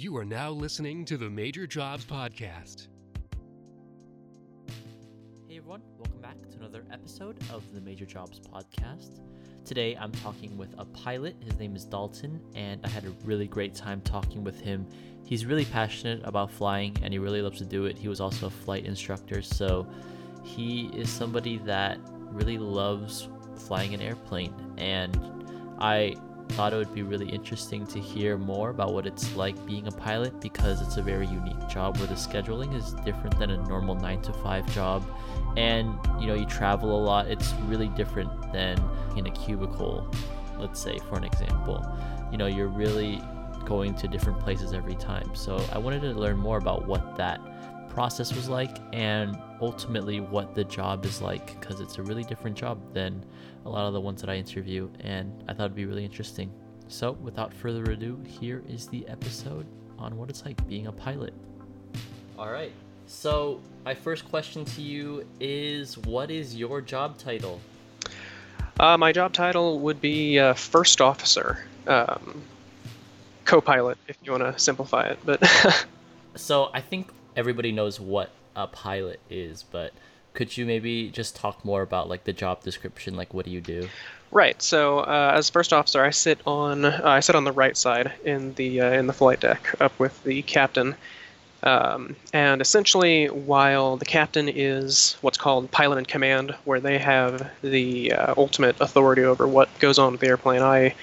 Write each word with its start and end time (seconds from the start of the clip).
You 0.00 0.16
are 0.16 0.24
now 0.24 0.48
listening 0.48 1.04
to 1.04 1.18
the 1.18 1.28
Major 1.28 1.66
Jobs 1.66 2.06
Podcast. 2.06 2.88
Hey 5.46 5.58
everyone, 5.58 5.82
welcome 5.98 6.22
back 6.22 6.38
to 6.48 6.56
another 6.56 6.86
episode 6.90 7.36
of 7.52 7.70
the 7.74 7.82
Major 7.82 8.06
Jobs 8.06 8.40
Podcast. 8.40 9.20
Today 9.62 9.98
I'm 10.00 10.10
talking 10.12 10.56
with 10.56 10.74
a 10.78 10.86
pilot. 10.86 11.36
His 11.44 11.58
name 11.58 11.76
is 11.76 11.84
Dalton, 11.84 12.40
and 12.54 12.80
I 12.82 12.88
had 12.88 13.04
a 13.04 13.10
really 13.26 13.46
great 13.46 13.74
time 13.74 14.00
talking 14.00 14.42
with 14.42 14.58
him. 14.58 14.88
He's 15.26 15.44
really 15.44 15.66
passionate 15.66 16.22
about 16.24 16.50
flying 16.50 16.96
and 17.02 17.12
he 17.12 17.18
really 17.18 17.42
loves 17.42 17.58
to 17.58 17.66
do 17.66 17.84
it. 17.84 17.98
He 17.98 18.08
was 18.08 18.22
also 18.22 18.46
a 18.46 18.50
flight 18.50 18.86
instructor, 18.86 19.42
so 19.42 19.86
he 20.42 20.86
is 20.94 21.10
somebody 21.10 21.58
that 21.66 21.98
really 22.32 22.56
loves 22.56 23.28
flying 23.54 23.92
an 23.92 24.00
airplane. 24.00 24.54
And 24.78 25.44
I 25.78 26.16
thought 26.50 26.72
it 26.72 26.76
would 26.76 26.94
be 26.94 27.02
really 27.02 27.28
interesting 27.28 27.86
to 27.88 27.98
hear 27.98 28.36
more 28.36 28.70
about 28.70 28.92
what 28.92 29.06
it's 29.06 29.34
like 29.36 29.54
being 29.66 29.86
a 29.86 29.92
pilot 29.92 30.40
because 30.40 30.82
it's 30.82 30.96
a 30.96 31.02
very 31.02 31.26
unique 31.26 31.68
job 31.68 31.96
where 31.98 32.06
the 32.06 32.14
scheduling 32.14 32.74
is 32.74 32.92
different 33.04 33.38
than 33.38 33.50
a 33.50 33.56
normal 33.68 33.94
9 33.94 34.22
to 34.22 34.32
5 34.32 34.74
job. 34.74 35.04
And 35.56 35.98
you 36.20 36.26
know 36.26 36.34
you 36.34 36.46
travel 36.46 36.98
a 36.98 37.02
lot. 37.02 37.26
It's 37.28 37.52
really 37.66 37.88
different 37.88 38.30
than 38.52 38.82
in 39.16 39.26
a 39.26 39.30
cubicle 39.30 40.08
let's 40.58 40.78
say 40.78 40.98
for 41.08 41.16
an 41.16 41.24
example. 41.24 41.84
You 42.30 42.38
know 42.38 42.46
you're 42.46 42.68
really 42.68 43.20
going 43.64 43.94
to 43.94 44.08
different 44.08 44.38
places 44.40 44.72
every 44.72 44.94
time. 44.94 45.34
So 45.34 45.64
I 45.72 45.78
wanted 45.78 46.02
to 46.02 46.12
learn 46.12 46.36
more 46.36 46.58
about 46.58 46.86
what 46.86 47.16
that 47.16 47.40
process 47.90 48.32
was 48.32 48.48
like 48.48 48.78
and 48.92 49.36
ultimately 49.60 50.20
what 50.20 50.54
the 50.54 50.64
job 50.64 51.04
is 51.04 51.20
like 51.20 51.58
because 51.60 51.80
it's 51.80 51.98
a 51.98 52.02
really 52.02 52.24
different 52.24 52.56
job 52.56 52.78
than 52.94 53.24
a 53.66 53.68
lot 53.68 53.86
of 53.86 53.92
the 53.92 54.00
ones 54.00 54.20
that 54.20 54.30
I 54.30 54.36
interview 54.36 54.88
and 55.00 55.44
I 55.48 55.52
thought 55.52 55.64
it'd 55.64 55.74
be 55.74 55.84
really 55.84 56.04
interesting. 56.04 56.50
So, 56.88 57.12
without 57.12 57.54
further 57.54 57.84
ado, 57.92 58.20
here 58.26 58.64
is 58.68 58.88
the 58.88 59.06
episode 59.06 59.64
on 59.98 60.16
what 60.16 60.28
it's 60.28 60.44
like 60.44 60.66
being 60.66 60.88
a 60.88 60.92
pilot. 60.92 61.32
All 62.36 62.50
right. 62.50 62.72
So, 63.06 63.60
my 63.84 63.94
first 63.94 64.28
question 64.28 64.64
to 64.64 64.82
you 64.82 65.24
is 65.38 65.98
what 65.98 66.32
is 66.32 66.56
your 66.56 66.80
job 66.80 67.16
title? 67.16 67.60
Uh, 68.80 68.96
my 68.96 69.12
job 69.12 69.32
title 69.32 69.78
would 69.80 70.00
be 70.00 70.38
uh, 70.38 70.54
first 70.54 71.00
officer, 71.00 71.64
um, 71.86 72.42
co-pilot, 73.44 73.98
if 74.08 74.16
you 74.24 74.32
want 74.32 74.42
to 74.42 74.58
simplify 74.58 75.04
it. 75.06 75.18
But 75.24 75.46
so 76.34 76.70
I 76.72 76.80
think 76.80 77.08
everybody 77.36 77.72
knows 77.72 78.00
what 78.00 78.30
a 78.56 78.66
pilot 78.66 79.20
is, 79.30 79.62
but 79.62 79.92
could 80.34 80.56
you 80.56 80.64
maybe 80.64 81.10
just 81.10 81.36
talk 81.36 81.64
more 81.64 81.82
about 81.82 82.08
like 82.08 82.24
the 82.24 82.32
job 82.32 82.62
description? 82.62 83.16
Like, 83.16 83.34
what 83.34 83.44
do 83.44 83.50
you 83.50 83.60
do? 83.60 83.88
Right. 84.32 84.60
So, 84.62 85.00
uh, 85.00 85.32
as 85.34 85.50
first 85.50 85.72
officer, 85.72 86.04
I 86.04 86.10
sit 86.10 86.38
on 86.46 86.84
uh, 86.84 87.00
I 87.04 87.20
sit 87.20 87.34
on 87.34 87.44
the 87.44 87.52
right 87.52 87.76
side 87.76 88.12
in 88.24 88.54
the 88.54 88.80
uh, 88.80 88.92
in 88.92 89.06
the 89.06 89.12
flight 89.12 89.40
deck, 89.40 89.74
up 89.80 89.98
with 89.98 90.22
the 90.22 90.42
captain. 90.42 90.94
Um, 91.62 92.16
and 92.32 92.62
essentially, 92.62 93.26
while 93.26 93.96
the 93.96 94.06
captain 94.06 94.48
is 94.48 95.16
what's 95.20 95.36
called 95.36 95.70
pilot 95.70 95.98
in 95.98 96.06
command, 96.06 96.54
where 96.64 96.80
they 96.80 96.96
have 96.98 97.50
the 97.60 98.12
uh, 98.12 98.34
ultimate 98.36 98.80
authority 98.80 99.24
over 99.24 99.46
what 99.46 99.68
goes 99.78 99.98
on 99.98 100.12
with 100.12 100.20
the 100.20 100.28
airplane, 100.28 100.62
I 100.62 100.94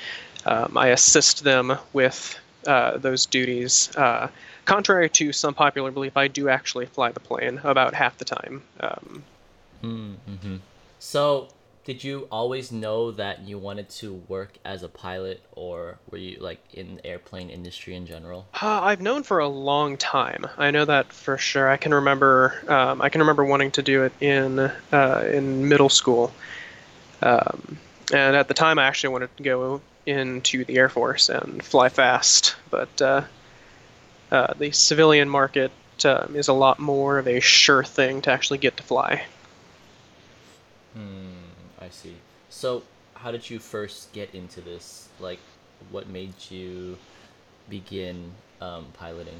um, 0.45 0.77
I 0.77 0.87
assist 0.87 1.43
them 1.43 1.77
with 1.93 2.39
uh, 2.65 2.97
those 2.97 3.25
duties. 3.25 3.89
Contrary 4.67 5.09
to 5.09 5.31
some 5.31 5.53
popular 5.53 5.91
belief, 5.91 6.17
I 6.17 6.27
do 6.27 6.49
actually 6.49 6.87
fly 6.87 7.13
the 7.13 7.21
plane 7.21 7.61
about 7.63 7.93
half 7.93 8.17
the 8.17 8.25
time. 8.25 8.61
Um, 8.81 9.23
mm-hmm. 9.81 10.55
So, 10.99 11.47
did 11.85 12.03
you 12.03 12.27
always 12.29 12.69
know 12.69 13.11
that 13.11 13.47
you 13.47 13.57
wanted 13.57 13.87
to 13.91 14.15
work 14.27 14.57
as 14.65 14.83
a 14.83 14.89
pilot, 14.89 15.41
or 15.53 15.99
were 16.11 16.17
you 16.17 16.39
like 16.41 16.59
in 16.73 16.95
the 16.95 17.07
airplane 17.07 17.49
industry 17.49 17.95
in 17.95 18.05
general? 18.05 18.45
Uh, 18.61 18.81
I've 18.81 18.99
known 18.99 19.23
for 19.23 19.39
a 19.39 19.47
long 19.47 19.95
time. 19.95 20.45
I 20.57 20.71
know 20.71 20.83
that 20.83 21.13
for 21.13 21.37
sure. 21.37 21.69
I 21.69 21.77
can 21.77 21.93
remember. 21.93 22.61
Um, 22.67 23.01
I 23.01 23.07
can 23.07 23.21
remember 23.21 23.45
wanting 23.45 23.71
to 23.71 23.81
do 23.81 24.03
it 24.03 24.11
in 24.19 24.59
uh, 24.59 25.29
in 25.31 25.69
middle 25.69 25.87
school, 25.87 26.33
um, 27.21 27.77
and 28.13 28.35
at 28.35 28.49
the 28.49 28.53
time, 28.53 28.79
I 28.79 28.83
actually 28.83 29.13
wanted 29.13 29.37
to 29.37 29.43
go 29.43 29.81
into 30.05 30.65
the 30.65 30.75
Air 30.75 30.89
Force 30.89 31.29
and 31.29 31.63
fly 31.63 31.87
fast, 31.87 32.57
but 32.69 33.01
uh, 33.01 33.21
uh, 34.31 34.53
the 34.57 34.71
civilian 34.71 35.29
market 35.29 35.71
um, 36.05 36.35
is 36.35 36.47
a 36.47 36.53
lot 36.53 36.79
more 36.79 37.17
of 37.17 37.27
a 37.27 37.39
sure 37.39 37.83
thing 37.83 38.21
to 38.21 38.31
actually 38.31 38.57
get 38.57 38.77
to 38.77 38.83
fly. 38.83 39.25
Hmm, 40.93 41.31
I 41.79 41.89
see. 41.89 42.15
So, 42.49 42.83
how 43.15 43.31
did 43.31 43.49
you 43.49 43.59
first 43.59 44.11
get 44.13 44.33
into 44.33 44.61
this? 44.61 45.09
Like, 45.19 45.39
what 45.91 46.07
made 46.07 46.33
you 46.49 46.97
begin 47.69 48.31
um, 48.61 48.85
piloting? 48.93 49.39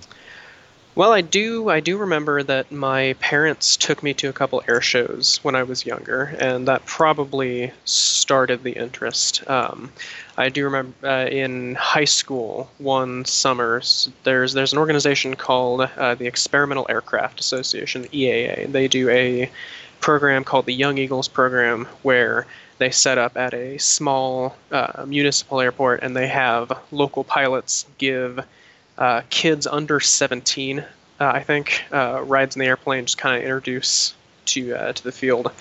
Well, 0.97 1.13
I 1.13 1.21
do. 1.21 1.69
I 1.69 1.79
do 1.79 1.95
remember 1.95 2.41
that 2.41 2.71
my 2.71 3.13
parents 3.19 3.77
took 3.77 4.01
me 4.01 4.15
to 4.15 4.29
a 4.29 4.33
couple 4.33 4.63
air 4.67 4.81
shows 4.81 5.37
when 5.43 5.53
I 5.53 5.61
was 5.61 5.85
younger, 5.85 6.35
and 6.39 6.67
that 6.67 6.87
probably 6.87 7.71
started 7.85 8.63
the 8.63 8.71
interest. 8.71 9.47
Um, 9.47 9.91
I 10.37 10.49
do 10.49 10.63
remember 10.63 10.95
uh, 11.07 11.27
in 11.27 11.75
high 11.75 12.05
school 12.05 12.71
one 12.79 13.25
summer 13.25 13.79
there's 14.23 14.53
there's 14.53 14.73
an 14.73 14.79
organization 14.79 15.35
called 15.35 15.81
uh, 15.81 16.15
the 16.15 16.25
Experimental 16.25 16.87
Aircraft 16.89 17.39
Association, 17.39 18.05
EAA. 18.05 18.71
They 18.71 18.87
do 18.87 19.07
a 19.09 19.51
program 19.99 20.43
called 20.43 20.65
the 20.65 20.73
Young 20.73 20.97
Eagles 20.97 21.27
program 21.27 21.85
where 22.01 22.47
they 22.79 22.89
set 22.89 23.19
up 23.19 23.37
at 23.37 23.53
a 23.53 23.77
small 23.77 24.57
uh, 24.71 25.05
municipal 25.05 25.61
airport 25.61 26.01
and 26.01 26.15
they 26.15 26.27
have 26.27 26.75
local 26.89 27.23
pilots 27.23 27.85
give 27.99 28.43
uh, 28.97 29.21
kids 29.29 29.67
under 29.67 29.99
17, 29.99 30.79
uh, 30.79 30.85
I 31.19 31.43
think, 31.43 31.83
uh, 31.91 32.21
rides 32.23 32.55
in 32.55 32.59
the 32.59 32.65
airplane 32.65 33.05
just 33.05 33.17
kind 33.17 33.37
of 33.37 33.43
introduce 33.43 34.13
to 34.45 34.73
uh, 34.73 34.93
to 34.93 35.03
the 35.03 35.11
field. 35.11 35.51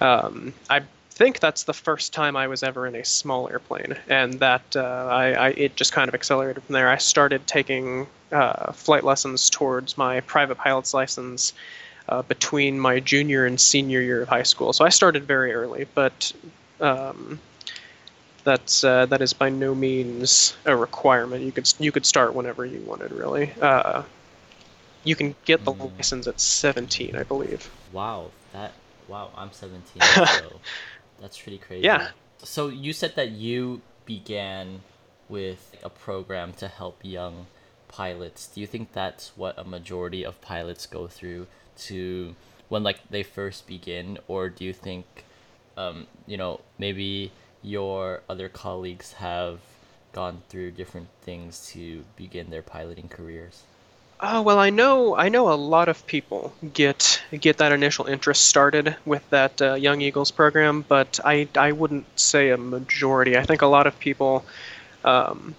Um, 0.00 0.54
I 0.68 0.82
think 1.10 1.40
that's 1.40 1.64
the 1.64 1.74
first 1.74 2.12
time 2.12 2.36
I 2.36 2.46
was 2.46 2.62
ever 2.62 2.86
in 2.86 2.94
a 2.94 3.04
small 3.04 3.48
airplane, 3.48 3.96
and 4.08 4.34
that 4.40 4.62
uh, 4.76 5.08
I, 5.10 5.32
I, 5.32 5.48
it 5.50 5.76
just 5.76 5.92
kind 5.92 6.08
of 6.08 6.14
accelerated 6.14 6.62
from 6.62 6.72
there. 6.72 6.88
I 6.88 6.96
started 6.96 7.46
taking 7.46 8.06
uh, 8.32 8.72
flight 8.72 9.04
lessons 9.04 9.50
towards 9.50 9.98
my 9.98 10.20
private 10.20 10.56
pilot's 10.56 10.94
license. 10.94 11.52
between 12.26 12.80
my 12.80 12.98
junior 12.98 13.46
and 13.46 13.60
senior 13.60 14.00
year 14.00 14.22
of 14.22 14.28
high 14.28 14.42
school, 14.42 14.72
so 14.72 14.84
I 14.84 14.88
started 14.88 15.24
very 15.24 15.52
early. 15.52 15.86
But 15.94 16.32
um, 16.80 17.38
that's 18.50 18.82
uh, 18.82 19.06
that 19.06 19.22
is 19.22 19.32
by 19.32 19.48
no 19.48 19.76
means 19.76 20.56
a 20.64 20.74
requirement. 20.74 21.44
You 21.44 21.52
could 21.52 21.72
you 21.78 21.92
could 21.92 22.04
start 22.04 22.34
whenever 22.34 22.66
you 22.66 22.80
wanted, 22.80 23.12
really. 23.12 23.52
Uh, 23.60 24.02
you 25.04 25.14
can 25.14 25.36
get 25.44 25.64
the 25.64 25.72
mm. 25.72 25.96
license 25.96 26.26
at 26.26 26.40
17, 26.40 27.14
I 27.14 27.22
believe. 27.22 27.70
Wow, 27.92 28.32
that 28.52 28.72
wow, 29.06 29.30
I'm 29.36 29.52
17, 29.52 30.02
so 30.26 30.60
that's 31.20 31.38
pretty 31.40 31.58
crazy. 31.58 31.84
Yeah. 31.84 32.08
So 32.42 32.68
you 32.68 32.92
said 32.92 33.14
that 33.14 33.30
you 33.30 33.82
began 34.04 34.80
with 35.28 35.76
a 35.84 35.90
program 35.90 36.52
to 36.54 36.66
help 36.66 36.98
young 37.02 37.46
pilots. 37.86 38.48
Do 38.48 38.60
you 38.60 38.66
think 38.66 38.92
that's 38.92 39.30
what 39.36 39.56
a 39.56 39.64
majority 39.64 40.24
of 40.24 40.40
pilots 40.40 40.86
go 40.86 41.06
through 41.06 41.46
to 41.86 42.34
when 42.68 42.82
like 42.82 42.98
they 43.10 43.22
first 43.22 43.68
begin, 43.68 44.18
or 44.26 44.48
do 44.48 44.64
you 44.64 44.72
think, 44.72 45.06
um, 45.76 46.08
you 46.26 46.36
know, 46.36 46.60
maybe 46.78 47.30
your 47.62 48.22
other 48.28 48.48
colleagues 48.48 49.14
have 49.14 49.60
gone 50.12 50.42
through 50.48 50.72
different 50.72 51.08
things 51.22 51.70
to 51.72 52.04
begin 52.16 52.50
their 52.50 52.62
piloting 52.62 53.08
careers? 53.08 53.62
Uh, 54.18 54.42
well, 54.44 54.58
I 54.58 54.68
know 54.68 55.16
I 55.16 55.30
know 55.30 55.50
a 55.50 55.56
lot 55.56 55.88
of 55.88 56.06
people 56.06 56.52
get 56.74 57.22
get 57.32 57.56
that 57.58 57.72
initial 57.72 58.04
interest 58.04 58.44
started 58.44 58.94
with 59.06 59.28
that 59.30 59.62
uh, 59.62 59.74
Young 59.74 60.02
Eagles 60.02 60.30
program, 60.30 60.84
but 60.86 61.20
I 61.24 61.48
I 61.56 61.72
wouldn't 61.72 62.04
say 62.20 62.50
a 62.50 62.58
majority. 62.58 63.38
I 63.38 63.44
think 63.44 63.62
a 63.62 63.66
lot 63.66 63.86
of 63.86 63.98
people, 63.98 64.44
um, 65.04 65.54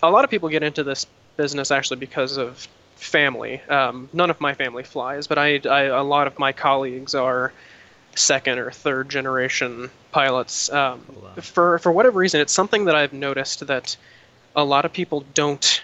a 0.00 0.10
lot 0.10 0.22
of 0.22 0.30
people 0.30 0.48
get 0.48 0.62
into 0.62 0.84
this 0.84 1.06
business 1.36 1.72
actually 1.72 1.96
because 1.96 2.36
of 2.36 2.68
family. 2.94 3.60
Um, 3.62 4.08
none 4.12 4.30
of 4.30 4.40
my 4.40 4.54
family 4.54 4.84
flies, 4.84 5.26
but 5.26 5.36
I, 5.36 5.60
I 5.68 5.82
a 5.84 6.04
lot 6.04 6.28
of 6.28 6.38
my 6.38 6.52
colleagues 6.52 7.16
are 7.16 7.52
second 8.16 8.58
or 8.58 8.70
third 8.70 9.08
generation 9.08 9.90
pilots. 10.12 10.70
Um, 10.70 11.02
oh. 11.36 11.40
For 11.40 11.78
for 11.78 11.92
whatever 11.92 12.18
reason, 12.18 12.40
it's 12.40 12.52
something 12.52 12.86
that 12.86 12.94
I've 12.94 13.12
noticed 13.12 13.66
that 13.66 13.96
a 14.56 14.64
lot 14.64 14.84
of 14.84 14.92
people 14.92 15.24
don't 15.34 15.82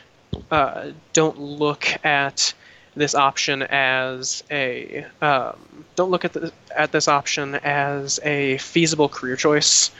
uh, 0.50 0.90
don't 1.12 1.38
look 1.38 1.86
at 2.04 2.54
this 2.94 3.14
option 3.14 3.62
as 3.62 4.42
a 4.50 5.04
um, 5.20 5.56
don't 5.96 6.10
look 6.10 6.24
at 6.24 6.32
the, 6.32 6.52
at 6.74 6.92
this 6.92 7.08
option 7.08 7.54
as 7.56 8.20
a 8.22 8.58
feasible 8.58 9.08
career 9.08 9.36
choice 9.36 9.90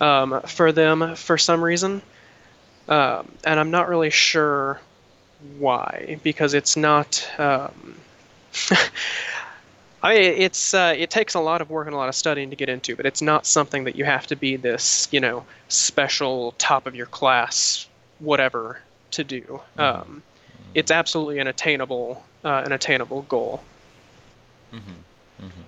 um, 0.00 0.40
for 0.46 0.72
them 0.72 1.14
for 1.14 1.38
some 1.38 1.62
reason, 1.62 2.02
um, 2.88 3.30
and 3.44 3.60
I'm 3.60 3.70
not 3.70 3.88
really 3.88 4.10
sure 4.10 4.80
why 5.58 6.18
because 6.22 6.54
it's 6.54 6.76
not. 6.76 7.28
I 10.02 10.14
mean, 10.14 10.22
it's 10.38 10.72
uh, 10.72 10.94
it 10.96 11.10
takes 11.10 11.34
a 11.34 11.40
lot 11.40 11.60
of 11.60 11.68
work 11.68 11.86
and 11.86 11.94
a 11.94 11.98
lot 11.98 12.08
of 12.08 12.14
studying 12.14 12.50
to 12.50 12.56
get 12.56 12.68
into, 12.68 12.96
but 12.96 13.04
it's 13.04 13.20
not 13.20 13.46
something 13.46 13.84
that 13.84 13.96
you 13.96 14.04
have 14.04 14.26
to 14.28 14.36
be 14.36 14.56
this, 14.56 15.08
you 15.10 15.20
know, 15.20 15.44
special 15.68 16.52
top 16.52 16.86
of 16.86 16.94
your 16.94 17.06
class 17.06 17.86
whatever 18.18 18.80
to 19.12 19.24
do. 19.24 19.42
Mm-hmm. 19.76 19.80
Um, 19.80 20.22
it's 20.74 20.90
absolutely 20.90 21.38
an 21.38 21.46
attainable 21.46 22.22
uh, 22.44 22.62
an 22.64 22.72
attainable 22.72 23.22
goal. 23.22 23.62
Mm-hmm. 24.72 25.46
Mm-hmm. 25.46 25.62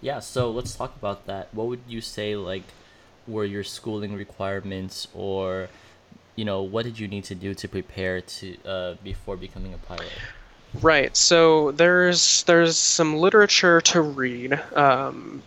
Yeah. 0.00 0.20
So 0.20 0.50
let's 0.50 0.74
talk 0.74 0.96
about 0.96 1.26
that. 1.26 1.52
What 1.52 1.66
would 1.66 1.80
you 1.86 2.00
say 2.00 2.36
like 2.36 2.64
were 3.26 3.44
your 3.44 3.64
schooling 3.64 4.14
requirements, 4.14 5.06
or 5.14 5.68
you 6.36 6.44
know, 6.44 6.62
what 6.62 6.84
did 6.84 6.98
you 6.98 7.08
need 7.08 7.24
to 7.24 7.34
do 7.34 7.54
to 7.54 7.68
prepare 7.68 8.20
to 8.20 8.56
uh, 8.64 8.94
before 9.04 9.36
becoming 9.36 9.74
a 9.74 9.78
pilot? 9.78 10.12
Right. 10.74 11.16
So 11.16 11.72
there's 11.72 12.44
there's 12.44 12.76
some 12.76 13.16
literature 13.16 13.80
to 13.80 14.00
read. 14.00 14.54
Um, 14.74 15.42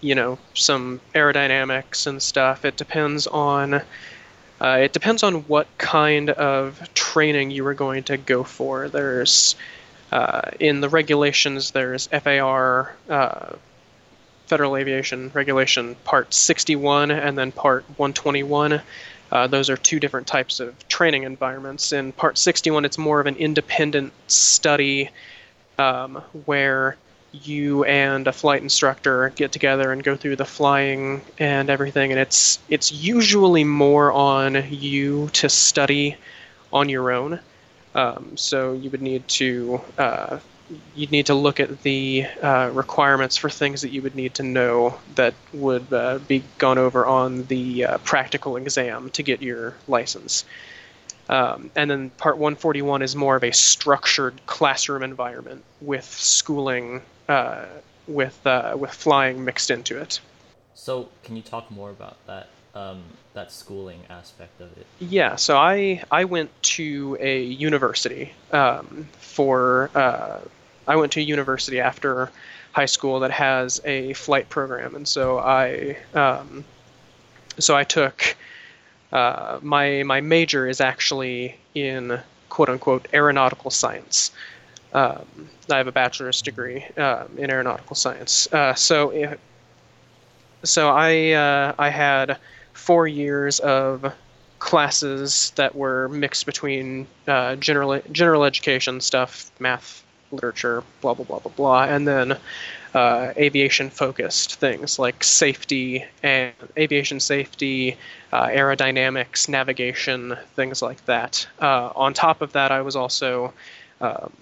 you 0.00 0.14
know, 0.14 0.38
some 0.54 1.00
aerodynamics 1.14 2.06
and 2.06 2.22
stuff. 2.22 2.64
It 2.64 2.76
depends 2.76 3.26
on 3.26 3.82
uh, 4.60 4.78
it 4.80 4.92
depends 4.92 5.22
on 5.22 5.42
what 5.42 5.66
kind 5.78 6.30
of 6.30 6.88
training 6.94 7.50
you 7.50 7.66
are 7.66 7.74
going 7.74 8.04
to 8.04 8.16
go 8.16 8.42
for. 8.44 8.88
There's 8.88 9.56
uh, 10.12 10.50
in 10.60 10.80
the 10.80 10.88
regulations, 10.88 11.72
there's 11.72 12.06
FAR, 12.06 12.94
uh, 13.08 13.56
Federal 14.46 14.76
Aviation 14.76 15.30
Regulation 15.34 15.96
Part 16.04 16.32
61, 16.32 17.10
and 17.10 17.36
then 17.36 17.52
Part 17.52 17.84
121. 17.96 18.80
Uh, 19.32 19.46
those 19.46 19.68
are 19.68 19.76
two 19.76 19.98
different 19.98 20.26
types 20.26 20.60
of 20.60 20.88
training 20.88 21.24
environments. 21.24 21.92
In 21.92 22.12
Part 22.12 22.38
61, 22.38 22.84
it's 22.84 22.98
more 22.98 23.20
of 23.20 23.26
an 23.26 23.36
independent 23.36 24.12
study 24.28 25.10
um, 25.78 26.22
where 26.44 26.96
you 27.32 27.84
and 27.84 28.26
a 28.26 28.32
flight 28.32 28.62
instructor 28.62 29.30
get 29.36 29.52
together 29.52 29.92
and 29.92 30.02
go 30.02 30.16
through 30.16 30.36
the 30.36 30.44
flying 30.44 31.20
and 31.38 31.68
everything 31.68 32.10
and 32.10 32.18
it's 32.18 32.58
it's 32.70 32.90
usually 32.90 33.64
more 33.64 34.10
on 34.12 34.64
you 34.70 35.28
to 35.34 35.48
study 35.48 36.16
on 36.72 36.88
your 36.88 37.10
own 37.10 37.38
um, 37.94 38.36
so 38.36 38.72
you 38.72 38.88
would 38.90 39.02
need 39.02 39.26
to 39.28 39.80
uh, 39.98 40.38
you'd 40.94 41.12
need 41.12 41.26
to 41.26 41.34
look 41.34 41.60
at 41.60 41.82
the 41.82 42.26
uh, 42.42 42.70
requirements 42.72 43.36
for 43.36 43.48
things 43.48 43.82
that 43.82 43.90
you 43.90 44.02
would 44.02 44.14
need 44.14 44.34
to 44.34 44.42
know 44.42 44.98
that 45.14 45.34
would 45.52 45.92
uh, 45.92 46.18
be 46.26 46.42
gone 46.58 46.78
over 46.78 47.06
on 47.06 47.44
the 47.44 47.84
uh, 47.84 47.98
practical 47.98 48.56
exam 48.56 49.10
to 49.10 49.22
get 49.22 49.42
your 49.42 49.74
license 49.86 50.44
um, 51.28 51.70
and 51.74 51.90
then 51.90 52.10
part 52.10 52.36
141 52.38 53.02
is 53.02 53.16
more 53.16 53.36
of 53.36 53.42
a 53.42 53.52
structured 53.52 54.40
classroom 54.46 55.02
environment 55.02 55.64
with 55.80 56.04
schooling 56.04 57.02
uh, 57.28 57.64
with 58.06 58.38
uh, 58.46 58.76
with 58.78 58.92
flying 58.92 59.44
mixed 59.44 59.70
into 59.70 60.00
it. 60.00 60.20
So, 60.74 61.08
can 61.24 61.36
you 61.36 61.42
talk 61.42 61.70
more 61.70 61.90
about 61.90 62.24
that 62.26 62.48
um, 62.76 63.02
that 63.34 63.50
schooling 63.50 64.00
aspect 64.10 64.60
of 64.60 64.76
it? 64.76 64.86
Yeah. 64.98 65.36
So 65.36 65.56
I 65.56 66.04
I 66.10 66.24
went 66.24 66.50
to 66.76 67.16
a 67.20 67.42
university 67.42 68.32
um, 68.52 69.08
for 69.18 69.90
uh, 69.94 70.40
I 70.86 70.96
went 70.96 71.12
to 71.12 71.20
a 71.20 71.22
university 71.22 71.80
after 71.80 72.30
high 72.72 72.86
school 72.86 73.20
that 73.20 73.30
has 73.30 73.80
a 73.84 74.12
flight 74.12 74.48
program, 74.48 74.94
and 74.94 75.08
so 75.08 75.38
I 75.38 75.96
um, 76.14 76.64
so 77.58 77.74
I 77.74 77.84
took 77.84 78.36
uh, 79.12 79.58
my 79.62 80.02
my 80.02 80.20
major 80.20 80.68
is 80.68 80.80
actually 80.80 81.56
in 81.74 82.20
quote 82.48 82.68
unquote 82.68 83.08
aeronautical 83.12 83.70
science. 83.70 84.32
Um, 84.92 85.48
I 85.70 85.78
have 85.78 85.88
a 85.88 85.92
bachelor's 85.92 86.40
degree 86.40 86.84
um, 86.96 87.28
in 87.36 87.50
aeronautical 87.50 87.96
science. 87.96 88.50
Uh, 88.52 88.72
so, 88.74 89.36
so 90.62 90.88
I 90.88 91.32
uh, 91.32 91.74
I 91.78 91.90
had 91.90 92.38
four 92.76 93.08
years 93.08 93.58
of 93.60 94.12
classes 94.58 95.52
that 95.56 95.74
were 95.74 96.08
mixed 96.08 96.46
between 96.46 97.06
uh, 97.26 97.56
general 97.56 98.00
general 98.12 98.44
education 98.44 99.00
stuff, 99.00 99.50
math, 99.58 100.04
literature, 100.30 100.82
blah 101.00 101.14
blah 101.14 101.24
blah 101.24 101.38
blah 101.38 101.52
blah, 101.52 101.84
and 101.84 102.06
then 102.06 102.36
uh, 102.94 103.32
aviation 103.36 103.90
focused 103.90 104.54
things 104.56 104.98
like 104.98 105.22
safety 105.22 106.04
and 106.22 106.52
aviation 106.78 107.20
safety, 107.20 107.96
uh, 108.32 108.46
aerodynamics, 108.46 109.48
navigation, 109.48 110.36
things 110.54 110.82
like 110.82 111.04
that. 111.06 111.46
Uh, 111.60 111.90
on 111.94 112.14
top 112.14 112.40
of 112.40 112.52
that, 112.52 112.72
I 112.72 112.80
was 112.80 112.96
also 112.96 113.52
um, 114.00 114.32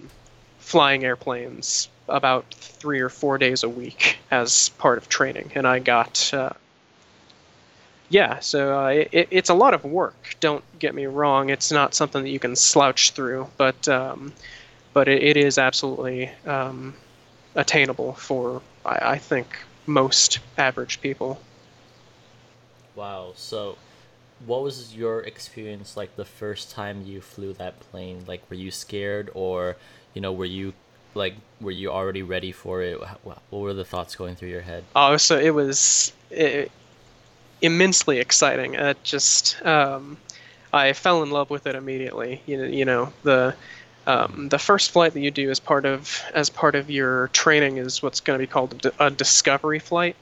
flying 0.59 1.03
airplanes 1.03 1.89
about 2.07 2.45
three 2.53 2.99
or 2.99 3.09
four 3.09 3.37
days 3.37 3.63
a 3.63 3.69
week 3.69 4.17
as 4.31 4.69
part 4.69 4.97
of 4.97 5.09
training, 5.09 5.51
and 5.55 5.67
I 5.67 5.79
got. 5.79 6.31
Yeah, 8.09 8.39
so 8.39 8.79
uh, 8.79 8.87
it, 8.89 9.27
it's 9.31 9.49
a 9.49 9.53
lot 9.53 9.73
of 9.73 9.83
work. 9.83 10.35
Don't 10.39 10.63
get 10.79 10.93
me 10.93 11.05
wrong; 11.05 11.49
it's 11.49 11.71
not 11.71 11.95
something 11.95 12.23
that 12.23 12.29
you 12.29 12.39
can 12.39 12.55
slouch 12.55 13.11
through, 13.11 13.47
but 13.57 13.87
um, 13.87 14.33
but 14.93 15.07
it, 15.07 15.23
it 15.23 15.37
is 15.37 15.57
absolutely 15.57 16.29
um, 16.45 16.93
attainable 17.55 18.13
for 18.13 18.61
I, 18.85 19.13
I 19.13 19.17
think 19.17 19.57
most 19.87 20.39
average 20.57 21.01
people. 21.01 21.39
Wow. 22.95 23.33
So, 23.35 23.77
what 24.45 24.61
was 24.61 24.95
your 24.95 25.21
experience 25.21 25.97
like 25.97 26.15
the 26.15 26.25
first 26.25 26.71
time 26.71 27.03
you 27.05 27.21
flew 27.21 27.53
that 27.53 27.79
plane? 27.79 28.23
Like, 28.27 28.49
were 28.49 28.55
you 28.55 28.71
scared, 28.71 29.29
or 29.33 29.77
you 30.13 30.21
know, 30.21 30.31
were 30.31 30.45
you 30.45 30.73
like, 31.15 31.35
were 31.59 31.71
you 31.71 31.89
already 31.91 32.21
ready 32.21 32.51
for 32.51 32.81
it? 32.81 32.99
What 33.23 33.41
were 33.51 33.73
the 33.73 33.85
thoughts 33.85 34.15
going 34.15 34.35
through 34.35 34.49
your 34.49 34.61
head? 34.61 34.83
Oh, 34.95 35.17
so 35.17 35.37
it 35.37 35.53
was 35.53 36.13
it, 36.29 36.71
immensely 37.61 38.19
exciting. 38.19 38.75
It 38.75 39.03
just, 39.03 39.63
um, 39.65 40.17
I 40.73 40.93
fell 40.93 41.23
in 41.23 41.31
love 41.31 41.49
with 41.49 41.67
it 41.67 41.75
immediately. 41.75 42.41
You 42.45 42.57
know, 42.57 42.65
you 42.65 42.85
know 42.85 43.13
the. 43.23 43.55
Um, 44.07 44.49
the 44.49 44.59
first 44.59 44.91
flight 44.91 45.13
that 45.13 45.21
you 45.21 45.31
do 45.31 45.49
as 45.49 45.59
part 45.59 45.83
of 45.83 46.21
as 46.35 46.51
part 46.51 46.75
of 46.75 46.91
your 46.91 47.29
training 47.29 47.77
is 47.77 48.03
what's 48.03 48.19
going 48.19 48.37
to 48.37 48.43
be 48.43 48.45
called 48.45 48.85
a, 48.99 49.09
discovery 49.09 49.79
flight, 49.79 50.15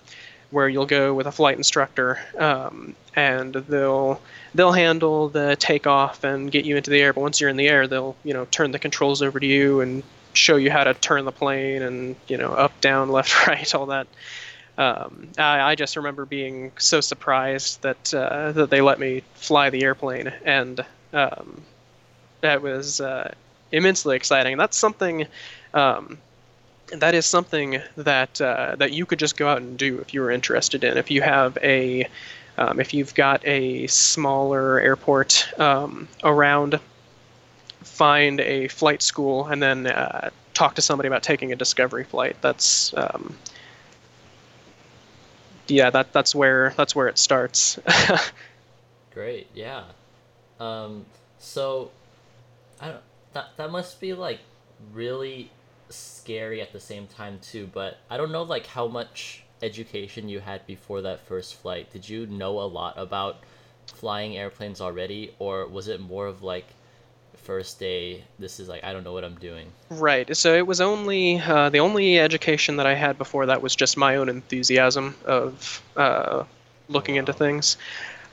where 0.52 0.70
you'll 0.70 0.86
go 0.86 1.14
with 1.14 1.28
a 1.28 1.34
flight 1.34 1.58
instructor 1.58 2.18
um, 2.38 2.96
and 3.16 3.54
they'll 3.54 4.22
they'll 4.56 4.72
handle 4.72 5.30
the 5.30 5.56
takeoff 5.58 6.24
and 6.24 6.52
get 6.52 6.66
you 6.66 6.78
into 6.78 6.90
the 6.90 7.02
air. 7.02 7.14
But 7.14 7.22
once 7.22 7.42
you're 7.42 7.50
in 7.50 7.58
the 7.58 7.68
air, 7.68 7.88
they'll 7.88 8.16
you 8.24 8.34
know 8.34 8.46
turn 8.52 8.72
the 8.72 8.80
controls 8.80 9.22
over 9.22 9.40
to 9.40 9.46
you 9.46 9.82
and 9.82 10.04
show 10.34 10.56
you 10.56 10.72
how 10.72 10.84
to 10.84 10.94
turn 10.94 11.26
the 11.26 11.32
plane 11.32 11.82
and 11.82 12.16
you 12.28 12.38
know 12.38 12.52
up, 12.54 12.80
down, 12.82 13.10
left, 13.12 13.48
right, 13.48 13.74
all 13.76 13.88
that. 13.88 14.08
Um, 14.78 15.30
I, 15.38 15.62
I, 15.62 15.76
just 15.76 15.96
remember 15.96 16.26
being 16.26 16.72
so 16.80 17.00
surprised 17.00 17.84
that 17.84 18.12
uh, 18.14 18.52
that 18.54 18.72
they 18.72 18.82
let 18.82 19.00
me 19.00 19.22
fly 19.36 19.70
the 19.70 19.84
airplane, 19.84 20.34
and 20.44 20.84
um, 21.14 21.62
that 22.42 22.64
was 22.64 23.00
uh, 23.00 23.34
immensely 23.72 24.16
exciting. 24.16 24.58
That's 24.58 24.76
something. 24.76 25.28
Um, 25.76 26.18
that 26.92 27.14
is 27.14 27.26
something 27.26 27.82
that 27.98 28.42
uh, 28.42 28.76
that 28.78 28.94
you 28.94 29.06
could 29.06 29.20
just 29.20 29.38
go 29.38 29.48
out 29.48 29.60
and 29.60 29.78
do 29.78 30.00
if 30.00 30.14
you 30.14 30.22
were 30.22 30.32
interested 30.32 30.84
in. 30.84 30.98
If 30.98 31.12
you 31.12 31.22
have 31.22 31.58
a 31.62 32.08
um, 32.58 32.80
if 32.80 32.94
you've 32.94 33.14
got 33.14 33.46
a 33.46 33.88
smaller 33.88 34.80
airport 34.80 35.48
um, 35.60 36.08
around, 36.24 36.80
find 37.82 38.40
a 38.40 38.68
flight 38.70 39.02
school 39.02 39.46
and 39.46 39.62
then 39.62 39.88
uh, 39.88 40.30
talk 40.54 40.76
to 40.76 40.82
somebody 40.82 41.08
about 41.08 41.24
taking 41.24 41.52
a 41.52 41.56
discovery 41.56 42.04
flight. 42.04 42.36
That's 42.42 42.94
um, 42.96 43.36
yeah, 45.68 45.90
that 45.90 46.14
that's 46.14 46.34
where 46.36 46.74
that's 46.78 46.96
where 46.96 47.08
it 47.08 47.18
starts. 47.18 47.80
Great, 49.14 49.48
yeah. 49.54 49.84
Um, 50.60 51.06
so 51.40 51.92
I 52.80 52.90
don't 52.90 53.02
that 53.34 53.48
that 53.58 53.72
must 53.72 54.00
be 54.00 54.14
like 54.14 54.40
really 54.94 55.52
scary 55.90 56.62
at 56.62 56.72
the 56.72 56.80
same 56.80 57.08
time 57.08 57.40
too. 57.42 57.70
But 57.74 57.98
I 58.10 58.18
don't 58.18 58.32
know 58.32 58.44
like 58.44 58.66
how 58.66 58.88
much 58.88 59.44
education 59.62 60.30
you 60.30 60.40
had 60.40 60.66
before 60.66 61.02
that 61.02 61.26
first 61.28 61.56
flight, 61.56 61.92
did 61.92 62.08
you 62.08 62.26
know 62.28 62.60
a 62.60 62.68
lot 62.68 62.94
about 62.98 63.38
flying 63.88 64.38
airplanes 64.38 64.82
already, 64.82 65.34
or 65.40 65.68
was 65.68 65.88
it 65.88 66.00
more 66.00 66.28
of 66.28 66.44
like 66.44 66.66
first 67.44 67.80
day 67.80 68.24
this 68.40 68.60
is 68.60 68.68
like 68.70 68.84
i 68.84 68.94
don't 68.94 69.04
know 69.04 69.14
what 69.14 69.24
i'm 69.24 69.36
doing 69.36 69.68
right 69.90 70.36
so 70.36 70.56
it 70.56 70.66
was 70.66 70.80
only 70.82 71.40
uh, 71.40 71.70
the 71.70 71.80
only 71.80 72.20
education 72.20 72.78
that 72.78 72.86
i 72.86 72.96
had 72.96 73.18
before 73.18 73.46
that 73.46 73.62
was 73.62 73.76
just 73.76 73.98
my 73.98 74.16
own 74.16 74.30
enthusiasm 74.30 75.16
of 75.26 75.82
uh, 75.98 76.44
looking 76.90 77.16
wow. 77.16 77.20
into 77.20 77.34
things 77.34 77.78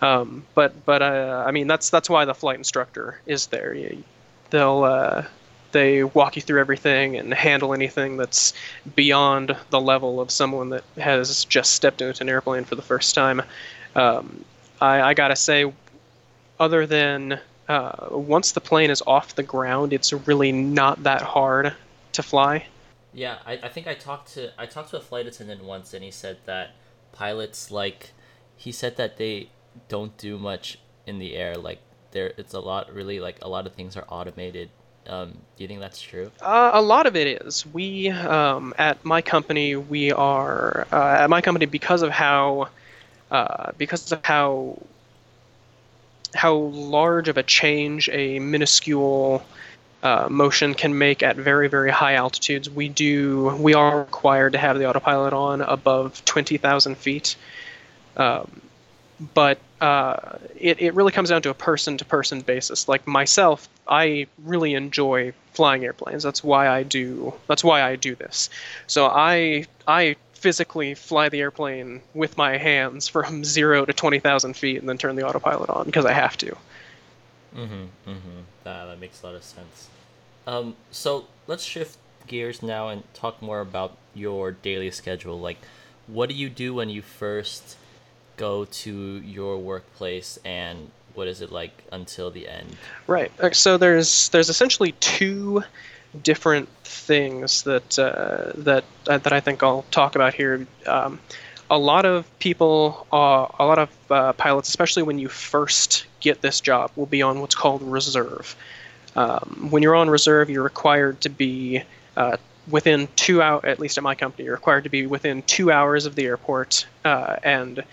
um, 0.02 0.44
but 0.54 0.84
but 0.86 1.02
uh, 1.02 1.44
i 1.46 1.50
mean 1.50 1.66
that's 1.66 1.90
that's 1.90 2.08
why 2.08 2.24
the 2.24 2.34
flight 2.34 2.56
instructor 2.56 3.20
is 3.26 3.48
there 3.48 3.74
they'll 4.50 4.84
uh, 4.84 5.24
they 5.72 6.02
walk 6.04 6.36
you 6.36 6.42
through 6.42 6.60
everything 6.60 7.16
and 7.16 7.32
handle 7.32 7.74
anything 7.74 8.16
that's 8.16 8.52
beyond 8.96 9.56
the 9.70 9.80
level 9.80 10.20
of 10.20 10.30
someone 10.30 10.70
that 10.70 10.84
has 10.96 11.44
just 11.44 11.72
stepped 11.74 12.02
into 12.02 12.22
an 12.22 12.28
airplane 12.28 12.64
for 12.64 12.74
the 12.74 12.82
first 12.82 13.14
time. 13.14 13.42
Um, 13.94 14.44
I, 14.80 15.00
I, 15.02 15.14
gotta 15.14 15.36
say, 15.36 15.72
other 16.58 16.86
than 16.86 17.40
uh, 17.70 18.08
once 18.36 18.52
the 18.52 18.60
plane 18.60 18.90
is 18.90 19.02
off 19.06 19.34
the 19.34 19.42
ground, 19.54 19.92
it's 19.92 20.12
really 20.28 20.52
not 20.52 20.94
that 21.04 21.22
hard 21.22 21.66
to 22.12 22.22
fly. 22.22 22.54
Yeah, 23.12 23.36
I, 23.46 23.52
I 23.62 23.68
think 23.74 23.86
I 23.86 23.94
talked 23.94 24.34
to 24.34 24.42
I 24.62 24.66
talked 24.66 24.90
to 24.90 24.96
a 24.96 25.00
flight 25.00 25.26
attendant 25.26 25.62
once, 25.64 25.94
and 25.94 26.02
he 26.04 26.10
said 26.10 26.36
that 26.46 26.68
pilots 27.12 27.70
like 27.70 28.00
he 28.56 28.72
said 28.72 28.96
that 28.96 29.16
they 29.16 29.50
don't 29.88 30.16
do 30.18 30.38
much 30.38 30.78
in 31.06 31.18
the 31.18 31.36
air. 31.36 31.54
Like 31.56 31.80
there, 32.12 32.32
it's 32.38 32.54
a 32.54 32.60
lot 32.60 32.92
really 32.92 33.20
like 33.20 33.38
a 33.42 33.48
lot 33.48 33.66
of 33.66 33.72
things 33.74 33.96
are 33.96 34.06
automated 34.08 34.70
Um, 35.06 35.32
do 35.56 35.64
you 35.64 35.68
think 35.68 35.80
that's 35.80 36.00
true? 36.00 36.30
Uh, 36.40 36.70
a 36.74 36.82
lot 36.82 37.06
of 37.06 37.16
it 37.16 37.42
is. 37.42 37.66
We 37.66 38.10
um, 38.10 38.74
at 38.78 39.04
my 39.04 39.22
company, 39.22 39.76
we 39.76 40.12
are 40.12 40.86
uh, 40.92 41.22
at 41.22 41.30
my 41.30 41.40
company 41.40 41.66
because 41.66 42.02
of 42.02 42.10
how 42.10 42.68
uh, 43.30 43.72
because 43.78 44.12
of 44.12 44.24
how 44.24 44.78
how 46.34 46.54
large 46.54 47.28
of 47.28 47.36
a 47.36 47.42
change 47.42 48.08
a 48.12 48.38
minuscule 48.38 49.42
uh, 50.02 50.28
motion 50.30 50.74
can 50.74 50.96
make 50.96 51.22
at 51.22 51.36
very 51.36 51.68
very 51.68 51.90
high 51.90 52.14
altitudes. 52.14 52.70
We 52.70 52.88
do 52.88 53.56
we 53.60 53.74
are 53.74 53.98
required 53.98 54.52
to 54.52 54.58
have 54.58 54.78
the 54.78 54.88
autopilot 54.88 55.32
on 55.32 55.60
above 55.60 56.24
twenty 56.24 56.56
thousand 56.56 56.96
feet, 56.96 57.36
um, 58.16 58.62
but 59.34 59.58
uh, 59.80 60.38
it 60.58 60.80
it 60.80 60.94
really 60.94 61.12
comes 61.12 61.28
down 61.28 61.42
to 61.42 61.50
a 61.50 61.54
person 61.54 61.98
to 61.98 62.04
person 62.04 62.40
basis. 62.40 62.88
Like 62.88 63.06
myself, 63.06 63.68
I 63.88 64.26
really 64.44 64.74
enjoy 64.74 65.32
flying 65.52 65.84
airplanes. 65.84 66.22
That's 66.22 66.42
why 66.42 66.68
I 66.68 66.82
do 66.82 67.34
that's 67.46 67.64
why 67.64 67.82
I 67.82 67.96
do 67.96 68.14
this. 68.14 68.48
So 68.86 69.06
I 69.06 69.66
I 69.86 70.16
physically 70.40 70.94
fly 70.94 71.28
the 71.28 71.40
airplane 71.40 72.02
with 72.14 72.36
my 72.36 72.56
hands 72.56 73.08
from 73.08 73.44
zero 73.56 73.84
to 73.84 73.92
twenty 73.92 74.18
thousand 74.18 74.54
feet 74.56 74.78
and 74.78 74.88
then 74.88 74.98
turn 74.98 75.16
the 75.16 75.26
autopilot 75.26 75.70
on 75.70 75.86
because 75.86 76.04
I 76.04 76.12
have 76.12 76.36
to. 76.38 76.56
Mm-hmm. 77.54 77.84
Mm-hmm. 78.08 78.40
That, 78.64 78.86
that 78.86 79.00
makes 79.00 79.22
a 79.22 79.26
lot 79.26 79.34
of 79.34 79.42
sense. 79.44 79.88
Um, 80.46 80.76
so 80.90 81.26
let's 81.46 81.64
shift 81.64 81.98
gears 82.26 82.62
now 82.62 82.88
and 82.88 83.02
talk 83.14 83.42
more 83.42 83.60
about 83.60 83.96
your 84.14 84.52
daily 84.52 84.90
schedule. 84.90 85.38
Like, 85.38 85.58
what 86.06 86.28
do 86.28 86.34
you 86.34 86.48
do 86.48 86.74
when 86.74 86.88
you 86.90 87.02
first 87.02 87.76
go 88.36 88.64
to 88.64 88.92
your 88.92 89.58
workplace, 89.58 90.38
and 90.44 90.90
what 91.14 91.28
is 91.28 91.42
it 91.42 91.52
like 91.52 91.84
until 91.92 92.30
the 92.30 92.48
end? 92.48 92.76
Right. 93.06 93.30
Uh, 93.40 93.50
So 93.50 93.76
there's 93.76 94.28
there's 94.30 94.48
essentially 94.48 94.92
two 95.00 95.62
different 96.22 96.68
things 96.84 97.62
that 97.62 97.98
uh, 97.98 98.52
that 98.56 98.84
uh, 99.06 99.18
that 99.18 99.32
I 99.32 99.40
think 99.40 99.62
I'll 99.62 99.84
talk 99.90 100.14
about 100.14 100.34
here. 100.34 100.66
Um, 100.86 101.20
a 101.70 101.78
lot 101.78 102.04
of 102.04 102.26
people, 102.40 103.06
uh, 103.12 103.46
a 103.58 103.64
lot 103.64 103.78
of 103.78 103.90
uh, 104.10 104.32
pilots, 104.32 104.68
especially 104.68 105.04
when 105.04 105.18
you 105.18 105.28
first 105.28 106.06
get 106.18 106.42
this 106.42 106.60
job, 106.60 106.90
will 106.96 107.06
be 107.06 107.22
on 107.22 107.40
what's 107.40 107.54
called 107.54 107.82
reserve. 107.82 108.56
Um, 109.14 109.68
when 109.70 109.82
you're 109.82 109.94
on 109.94 110.10
reserve, 110.10 110.50
you're 110.50 110.64
required 110.64 111.20
to 111.22 111.28
be 111.28 111.82
uh, 112.16 112.38
within 112.68 113.08
two 113.14 113.40
hours. 113.40 113.64
At 113.64 113.78
least 113.78 113.98
at 113.98 114.04
my 114.04 114.16
company, 114.16 114.46
you're 114.46 114.54
required 114.54 114.84
to 114.84 114.90
be 114.90 115.06
within 115.06 115.42
two 115.42 115.70
hours 115.70 116.06
of 116.06 116.16
the 116.16 116.26
airport, 116.26 116.86
uh, 117.04 117.36
and 117.44 117.84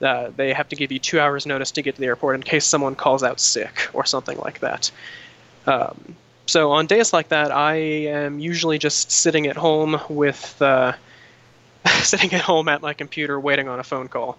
they 0.00 0.52
have 0.52 0.68
to 0.68 0.76
give 0.76 0.90
you 0.92 0.98
two 0.98 1.20
hours 1.20 1.46
notice 1.46 1.70
to 1.70 1.82
get 1.82 1.94
to 1.94 2.00
the 2.00 2.08
airport 2.08 2.34
in 2.34 2.42
case 2.42 2.66
someone 2.66 2.94
calls 2.94 3.22
out 3.22 3.40
sick 3.40 3.88
or 3.94 4.04
something 4.04 4.36
like 4.38 4.58
that. 4.60 4.90
Um, 5.66 6.16
so 6.46 6.72
on 6.72 6.86
days 6.86 7.12
like 7.12 7.28
that, 7.28 7.52
I 7.52 7.74
am 7.74 8.38
usually 8.38 8.78
just 8.78 9.10
sitting 9.10 9.46
at 9.46 9.56
home 9.56 10.00
with 10.08 10.60
uh, 10.60 10.92
sitting 12.02 12.32
at 12.32 12.40
home 12.40 12.68
at 12.68 12.82
my 12.82 12.94
computer 12.94 13.38
waiting 13.38 13.68
on 13.68 13.80
a 13.80 13.84
phone 13.84 14.08
call. 14.08 14.38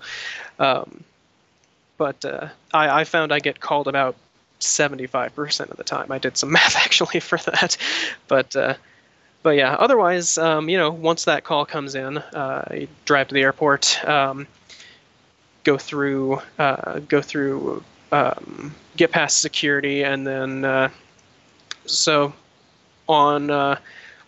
Um, 0.59 1.03
but 1.97 2.23
uh, 2.25 2.49
I, 2.73 3.01
I 3.01 3.03
found 3.03 3.31
I 3.31 3.39
get 3.39 3.59
called 3.59 3.87
about 3.87 4.15
75% 4.59 5.69
of 5.69 5.77
the 5.77 5.83
time. 5.83 6.11
I 6.11 6.17
did 6.17 6.37
some 6.37 6.51
math 6.53 6.75
actually 6.75 7.19
for 7.19 7.37
that, 7.37 7.77
but 8.27 8.55
uh, 8.55 8.75
but 9.43 9.51
yeah. 9.57 9.75
Otherwise, 9.75 10.37
um, 10.37 10.69
you 10.69 10.77
know, 10.77 10.89
once 10.89 11.25
that 11.25 11.43
call 11.43 11.65
comes 11.65 11.95
in, 11.95 12.17
uh, 12.17 12.63
I 12.67 12.87
drive 13.05 13.27
to 13.27 13.33
the 13.33 13.41
airport, 13.41 14.03
um, 14.07 14.47
go 15.63 15.77
through 15.77 16.41
uh, 16.57 16.99
go 16.99 17.21
through 17.21 17.83
um, 18.11 18.73
get 18.95 19.11
past 19.11 19.41
security, 19.41 20.03
and 20.03 20.25
then 20.25 20.65
uh, 20.65 20.89
so 21.85 22.33
on 23.07 23.49
uh, 23.49 23.77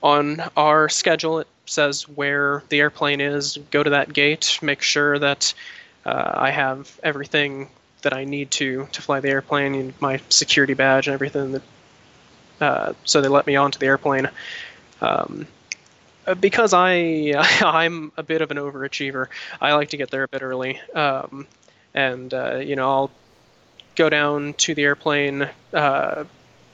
on 0.04 0.42
our 0.56 0.90
schedule 0.90 1.40
it 1.40 1.48
says 1.66 2.08
where 2.08 2.64
the 2.70 2.80
airplane 2.80 3.22
is. 3.22 3.58
Go 3.72 3.84
to 3.84 3.90
that 3.92 4.14
gate, 4.14 4.60
make 4.62 4.82
sure 4.82 5.18
that 5.20 5.54
uh, 6.06 6.32
I 6.36 6.52
have 6.52 7.00
everything 7.04 7.70
that 8.02 8.14
I 8.14 8.24
need 8.24 8.52
to 8.52 8.88
to 8.92 9.02
fly 9.02 9.20
the 9.20 9.30
airplane, 9.30 9.76
and 9.76 9.94
my 10.00 10.20
security 10.30 10.74
badge 10.74 11.08
and 11.08 11.14
everything. 11.14 11.54
That 11.54 11.62
uh, 12.62 12.94
so 13.04 13.22
they 13.22 13.28
let 13.28 13.48
me 13.48 13.56
onto 13.56 13.80
the 13.80 13.88
airplane. 13.88 14.30
Um, 15.02 15.48
because 16.40 16.74
I 16.74 17.34
I'm 17.62 18.12
a 18.18 18.24
bit 18.24 18.42
of 18.42 18.52
an 18.52 18.58
overachiever, 18.58 19.28
I 19.60 19.74
like 19.74 19.90
to 19.90 19.98
get 19.98 20.12
there 20.12 20.24
a 20.24 20.28
bit 20.28 20.42
early. 20.42 20.80
Um, 20.94 21.48
and 21.94 22.34
uh, 22.34 22.58
you 22.58 22.76
know 22.76 22.90
I'll 22.90 23.12
go 23.96 24.10
down 24.10 24.54
to 24.54 24.76
the 24.76 24.84
airplane. 24.84 25.50
Uh, 25.74 26.26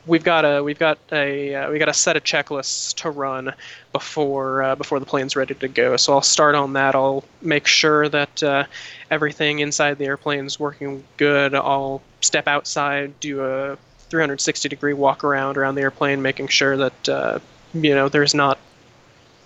we've 0.06 0.24
got 0.24 0.46
a 0.46 0.64
we've 0.64 0.80
got 0.80 0.98
a 1.12 1.56
uh, 1.56 1.72
we 1.72 1.80
got 1.80 1.90
a 1.90 1.94
set 1.94 2.16
of 2.16 2.24
checklists 2.24 2.94
to 2.96 3.10
run 3.10 3.54
before 3.92 4.64
uh, 4.64 4.76
before 4.76 5.00
the 5.00 5.06
plane's 5.06 5.36
ready 5.36 5.54
to 5.56 5.68
go. 5.68 5.98
So 5.98 6.14
I'll 6.14 6.22
start 6.22 6.56
on 6.56 6.74
that. 6.74 6.96
I'll 6.96 7.24
make 7.42 7.68
sure 7.68 8.10
that 8.10 8.44
uh, 8.44 8.66
everything 9.10 9.60
inside 9.60 9.98
the 9.98 10.06
airplane's 10.06 10.60
working 10.60 11.04
good. 11.18 11.56
I'll 11.56 12.02
step 12.22 12.48
outside, 12.48 13.20
do 13.20 13.44
a 13.44 13.78
360 14.10 14.70
degree 14.70 14.94
walk 14.94 15.24
around 15.24 15.58
around 15.58 15.76
the 15.76 15.82
airplane, 15.82 16.22
making 16.22 16.48
sure 16.48 16.78
that 16.78 17.10
uh, 17.10 17.40
you 17.74 17.96
know 17.96 18.10
there's 18.10 18.34
not 18.34 18.58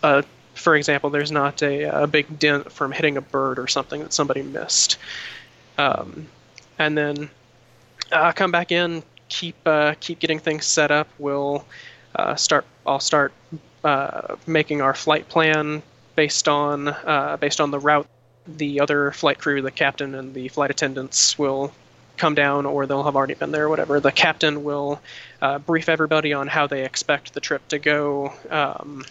a 0.03 0.24
for 0.55 0.75
example, 0.75 1.09
there's 1.09 1.31
not 1.31 1.62
a, 1.62 2.03
a 2.03 2.07
big 2.07 2.39
dent 2.39 2.71
from 2.71 2.91
hitting 2.91 3.17
a 3.17 3.21
bird 3.21 3.59
or 3.59 3.67
something 3.67 4.01
that 4.01 4.13
somebody 4.13 4.41
missed. 4.41 4.97
Um, 5.77 6.27
and 6.79 6.97
then 6.97 7.29
uh, 8.12 8.31
come 8.31 8.51
back 8.51 8.71
in, 8.71 9.03
keep 9.29 9.55
uh, 9.65 9.96
keep 10.00 10.20
getting 10.20 10.39
things 10.39 10.65
set 10.65 10.91
up. 10.91 11.08
We'll 11.20 11.65
uh, 12.15 12.36
start. 12.36 12.65
I'll 12.86 13.00
start 13.00 13.34
uh, 13.84 14.36
making 14.48 14.82
our 14.82 14.94
flight 14.94 15.27
plan 15.29 15.82
based 16.15 16.48
on 16.48 16.96
based 17.39 17.62
on 17.62 17.72
the 17.72 17.79
route. 17.79 18.08
The 18.48 18.79
other 18.79 19.12
flight 19.12 19.39
crew, 19.39 19.62
the 19.62 19.72
captain 19.72 20.13
and 20.13 20.34
the 20.34 20.50
flight 20.50 20.70
attendants, 20.70 21.38
will 21.39 21.74
come 22.17 22.36
down, 22.36 22.65
or 22.65 22.86
they'll 22.86 23.03
have 23.03 23.15
already 23.15 23.34
been 23.34 23.51
there. 23.51 23.70
Whatever. 23.70 24.00
The 24.00 24.12
captain 24.12 24.63
will 24.63 25.01
uh, 25.41 25.60
brief 25.60 25.89
everybody 25.89 26.34
on 26.34 26.48
how 26.48 26.67
they 26.67 26.86
expect 26.86 27.34
the 27.34 27.39
trip 27.39 27.67
to 27.70 27.79
go. 27.79 28.34
Um, 28.50 29.03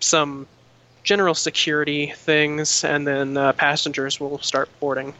some 0.00 0.46
general 1.02 1.34
security 1.34 2.12
things, 2.16 2.84
and 2.84 3.06
then 3.06 3.36
uh, 3.36 3.52
passengers 3.52 4.20
will 4.20 4.38
start 4.40 4.68
boarding. 4.80 5.14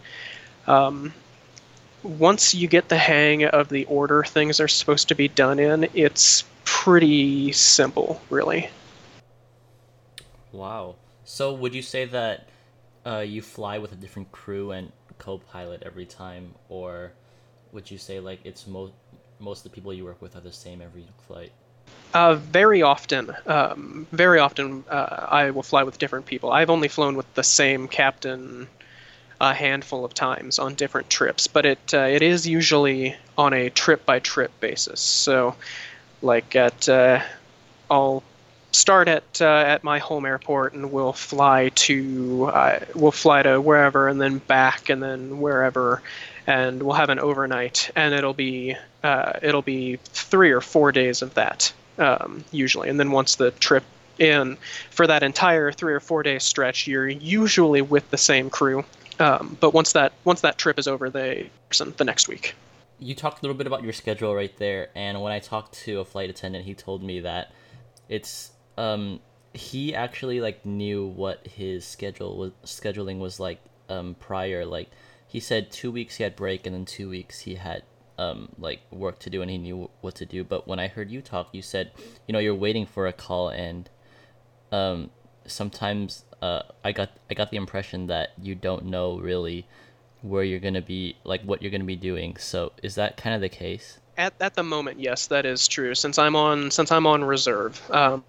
Um, 0.66 1.12
once 2.04 2.54
you 2.54 2.68
get 2.68 2.88
the 2.88 2.98
hang 2.98 3.44
of 3.44 3.68
the 3.68 3.84
order 3.86 4.22
things 4.22 4.60
are 4.60 4.68
supposed 4.68 5.08
to 5.08 5.14
be 5.14 5.28
done 5.28 5.58
in, 5.58 5.88
it's 5.94 6.44
pretty 6.64 7.50
simple, 7.52 8.20
really. 8.30 8.68
Wow. 10.52 10.96
So 11.24 11.54
would 11.54 11.74
you 11.74 11.82
say 11.82 12.04
that 12.04 12.48
uh, 13.06 13.20
you 13.20 13.42
fly 13.42 13.78
with 13.78 13.92
a 13.92 13.96
different 13.96 14.30
crew 14.30 14.70
and 14.70 14.92
co-pilot 15.18 15.82
every 15.84 16.06
time, 16.06 16.54
or 16.68 17.12
would 17.72 17.90
you 17.90 17.98
say 17.98 18.20
like 18.20 18.40
it's 18.44 18.66
most 18.66 18.92
most 19.40 19.64
of 19.64 19.72
the 19.72 19.74
people 19.74 19.92
you 19.92 20.04
work 20.04 20.22
with 20.22 20.36
are 20.36 20.40
the 20.40 20.52
same 20.52 20.80
every 20.80 21.06
flight? 21.26 21.50
Uh, 22.12 22.34
very 22.34 22.82
often, 22.82 23.34
um, 23.46 24.06
very 24.12 24.38
often, 24.38 24.84
uh, 24.88 25.26
I 25.28 25.50
will 25.50 25.64
fly 25.64 25.82
with 25.82 25.98
different 25.98 26.26
people. 26.26 26.52
I've 26.52 26.70
only 26.70 26.86
flown 26.86 27.16
with 27.16 27.32
the 27.34 27.42
same 27.42 27.88
captain 27.88 28.68
a 29.50 29.54
handful 29.54 30.04
of 30.04 30.14
times 30.14 30.58
on 30.58 30.74
different 30.74 31.10
trips, 31.10 31.46
but 31.46 31.66
it 31.66 31.94
uh, 31.94 31.98
it 31.98 32.22
is 32.22 32.46
usually 32.46 33.14
on 33.36 33.52
a 33.52 33.70
trip 33.70 34.06
by 34.06 34.18
trip 34.18 34.50
basis. 34.60 35.00
So, 35.00 35.54
like 36.22 36.56
at 36.56 36.88
uh, 36.88 37.20
I'll 37.90 38.22
start 38.72 39.06
at 39.08 39.40
uh, 39.40 39.64
at 39.66 39.84
my 39.84 39.98
home 39.98 40.26
airport 40.26 40.72
and 40.72 40.90
we'll 40.90 41.12
fly 41.12 41.70
to 41.74 42.50
uh, 42.52 42.80
we'll 42.94 43.12
fly 43.12 43.42
to 43.42 43.60
wherever 43.60 44.08
and 44.08 44.20
then 44.20 44.38
back 44.38 44.88
and 44.88 45.02
then 45.02 45.40
wherever, 45.40 46.02
and 46.46 46.82
we'll 46.82 46.96
have 46.96 47.10
an 47.10 47.18
overnight 47.18 47.90
and 47.94 48.14
it'll 48.14 48.34
be 48.34 48.76
uh, 49.02 49.32
it'll 49.42 49.62
be 49.62 49.98
three 50.04 50.50
or 50.50 50.60
four 50.60 50.90
days 50.90 51.22
of 51.22 51.34
that 51.34 51.72
um, 51.98 52.44
usually, 52.50 52.88
and 52.88 52.98
then 52.98 53.10
once 53.10 53.36
the 53.36 53.50
trip 53.52 53.84
in 54.18 54.56
for 54.90 55.06
that 55.06 55.22
entire 55.22 55.72
three 55.72 55.92
or 55.92 56.00
four 56.00 56.22
day 56.22 56.38
stretch, 56.38 56.86
you're 56.86 57.08
usually 57.08 57.82
with 57.82 58.08
the 58.10 58.18
same 58.18 58.50
crew. 58.50 58.84
Um, 59.20 59.56
but 59.60 59.72
once 59.72 59.92
that 59.92 60.12
once 60.24 60.40
that 60.40 60.58
trip 60.58 60.78
is 60.78 60.88
over, 60.88 61.10
they 61.10 61.50
the 61.96 62.04
next 62.04 62.28
week. 62.28 62.54
You 62.98 63.14
talked 63.14 63.40
a 63.40 63.42
little 63.42 63.56
bit 63.56 63.66
about 63.66 63.82
your 63.82 63.92
schedule 63.92 64.34
right 64.34 64.56
there, 64.58 64.88
and 64.94 65.20
when 65.20 65.32
I 65.32 65.40
talked 65.40 65.74
to 65.84 66.00
a 66.00 66.04
flight 66.04 66.30
attendant, 66.30 66.64
he 66.64 66.74
told 66.74 67.02
me 67.02 67.20
that 67.20 67.52
it's 68.08 68.52
um 68.76 69.20
he 69.52 69.94
actually 69.94 70.40
like 70.40 70.66
knew 70.66 71.06
what 71.06 71.46
his 71.46 71.84
schedule 71.84 72.36
was 72.36 72.52
scheduling 72.64 73.18
was 73.18 73.38
like 73.38 73.60
um 73.88 74.16
prior 74.18 74.64
like 74.64 74.90
he 75.28 75.38
said 75.38 75.70
two 75.70 75.92
weeks 75.92 76.16
he 76.16 76.24
had 76.24 76.34
break 76.34 76.66
and 76.66 76.74
then 76.74 76.84
two 76.84 77.08
weeks 77.08 77.40
he 77.40 77.54
had 77.54 77.82
um 78.18 78.48
like 78.58 78.80
work 78.90 79.18
to 79.18 79.30
do 79.30 79.42
and 79.42 79.50
he 79.50 79.58
knew 79.58 79.88
what 80.00 80.14
to 80.14 80.26
do 80.26 80.42
but 80.42 80.66
when 80.66 80.78
i 80.78 80.88
heard 80.88 81.10
you 81.10 81.22
talk 81.22 81.48
you 81.52 81.62
said 81.62 81.92
you 82.26 82.32
know 82.32 82.38
you're 82.38 82.54
waiting 82.54 82.84
for 82.84 83.06
a 83.06 83.12
call 83.12 83.48
and 83.48 83.88
um 84.72 85.10
sometimes 85.46 86.24
uh 86.44 86.62
i 86.84 86.92
got 86.92 87.10
i 87.30 87.34
got 87.34 87.50
the 87.50 87.56
impression 87.56 88.06
that 88.06 88.32
you 88.42 88.54
don't 88.54 88.84
know 88.84 89.18
really 89.18 89.66
where 90.22 90.44
you're 90.44 90.60
gonna 90.60 90.82
be 90.82 91.16
like 91.24 91.42
what 91.42 91.62
you're 91.62 91.70
gonna 91.70 91.84
be 91.84 91.96
doing 91.96 92.36
so 92.36 92.72
is 92.82 92.94
that 92.96 93.16
kind 93.16 93.34
of 93.34 93.40
the 93.40 93.48
case 93.48 93.98
At, 94.16 94.34
at 94.40 94.54
the 94.54 94.62
moment, 94.62 95.00
yes, 95.00 95.26
that 95.26 95.44
is 95.44 95.66
true. 95.66 95.94
Since 95.94 96.18
I'm 96.18 96.36
on 96.36 96.70
since 96.70 96.92
I'm 96.92 97.06
on 97.06 97.24
reserve, 97.24 97.80
um, 97.90 98.22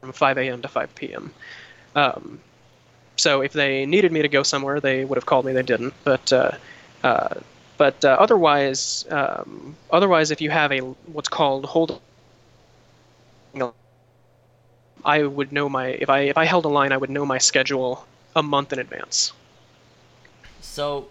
from 0.00 0.12
5 0.12 0.38
a.m. 0.38 0.62
to 0.62 0.68
5 0.68 0.94
p.m. 0.96 1.32
Um, 1.94 2.40
so 3.16 3.40
if 3.40 3.52
they 3.52 3.86
needed 3.86 4.10
me 4.10 4.22
to 4.22 4.28
go 4.28 4.42
somewhere, 4.42 4.80
they 4.80 5.04
would 5.04 5.16
have 5.16 5.26
called 5.26 5.44
me. 5.46 5.52
They 5.52 5.62
didn't, 5.62 5.94
but 6.02 6.32
uh, 6.32 6.52
uh, 7.04 7.34
but 7.78 8.04
uh, 8.04 8.16
otherwise, 8.18 9.06
um, 9.10 9.76
otherwise, 9.92 10.32
if 10.32 10.40
you 10.40 10.50
have 10.50 10.72
a 10.72 10.80
what's 10.80 11.28
called 11.28 11.66
hold, 11.66 12.00
I 15.04 15.22
would 15.24 15.52
know 15.52 15.68
my 15.68 15.88
if 15.88 16.08
I 16.08 16.20
if 16.20 16.38
I 16.38 16.44
held 16.44 16.64
a 16.64 16.68
line, 16.68 16.92
I 16.92 16.96
would 16.96 17.10
know 17.10 17.26
my 17.26 17.38
schedule 17.38 18.06
a 18.34 18.42
month 18.42 18.72
in 18.72 18.78
advance. 18.78 19.32
So, 20.60 21.08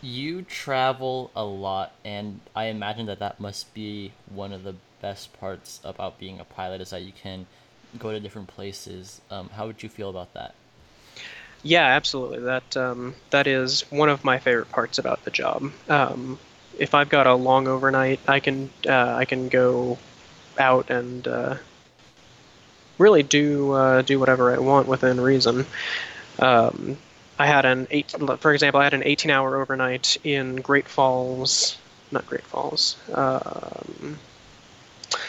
you 0.00 0.42
travel 0.42 1.30
a 1.36 1.44
lot, 1.44 1.92
and 2.04 2.40
I 2.56 2.64
imagine 2.66 3.06
that 3.06 3.18
that 3.18 3.40
must 3.40 3.74
be 3.74 4.12
one 4.32 4.52
of 4.52 4.64
the 4.64 4.74
best 5.00 5.38
parts 5.38 5.80
about 5.84 6.18
being 6.18 6.40
a 6.40 6.44
pilot 6.44 6.80
is 6.80 6.90
that 6.90 7.02
you 7.02 7.12
can 7.12 7.46
go 7.98 8.12
to 8.12 8.20
different 8.20 8.48
places. 8.48 9.20
Um, 9.30 9.50
how 9.50 9.66
would 9.66 9.82
you 9.82 9.88
feel 9.88 10.08
about 10.08 10.32
that? 10.34 10.54
Yeah, 11.62 11.84
absolutely. 11.84 12.40
That 12.40 12.76
um, 12.76 13.14
that 13.30 13.46
is 13.46 13.82
one 13.90 14.08
of 14.08 14.24
my 14.24 14.38
favorite 14.38 14.70
parts 14.70 14.98
about 14.98 15.24
the 15.24 15.30
job. 15.30 15.70
Um, 15.88 16.38
if 16.78 16.94
I've 16.94 17.08
got 17.08 17.26
a 17.26 17.34
long 17.34 17.68
overnight, 17.68 18.20
I 18.26 18.40
can 18.40 18.70
uh, 18.88 19.14
I 19.14 19.24
can 19.24 19.48
go 19.48 19.98
out 20.58 20.90
and 20.90 21.26
uh, 21.28 21.56
really 22.98 23.22
do 23.22 23.72
uh, 23.72 24.02
do 24.02 24.18
whatever 24.18 24.54
I 24.54 24.58
want 24.58 24.88
within 24.88 25.20
reason. 25.20 25.66
Um, 26.38 26.96
I 27.38 27.46
had 27.46 27.64
an 27.64 27.88
eight, 27.90 28.14
for 28.38 28.52
example, 28.52 28.80
I 28.80 28.84
had 28.84 28.94
an 28.94 29.02
18-hour 29.02 29.60
overnight 29.60 30.16
in 30.22 30.56
Great 30.56 30.86
Falls, 30.86 31.76
not 32.10 32.26
Great 32.26 32.44
Falls, 32.44 32.96
um, 33.12 34.18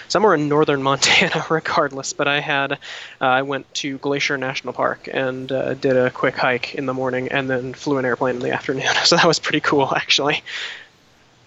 somewhere 0.10 0.36
in 0.36 0.48
northern 0.48 0.84
Montana, 0.89 1.46
regardless. 1.50 2.13
But 2.13 2.27
I 2.27 2.39
had, 2.39 2.74
uh, 2.74 2.77
I 3.20 3.41
went 3.41 3.74
to 3.75 3.98
Glacier 3.98 4.38
National 4.38 4.74
Park 4.74 5.10
and 5.12 5.51
uh, 5.51 5.74
did 5.74 5.98
a 5.98 6.12
quick 6.12 6.36
hike 6.36 6.75
in 6.75 6.86
the 6.86 6.93
morning, 6.93 7.29
and 7.29 7.50
then 7.50 7.74
flew 7.74 7.98
an 7.98 8.05
airplane 8.05 8.36
in 8.36 8.41
the 8.41 8.51
afternoon. 8.53 8.93
So 9.05 9.15
that 9.15 9.25
was 9.25 9.39
pretty 9.39 9.62
cool, 9.62 9.93
actually. 9.96 10.43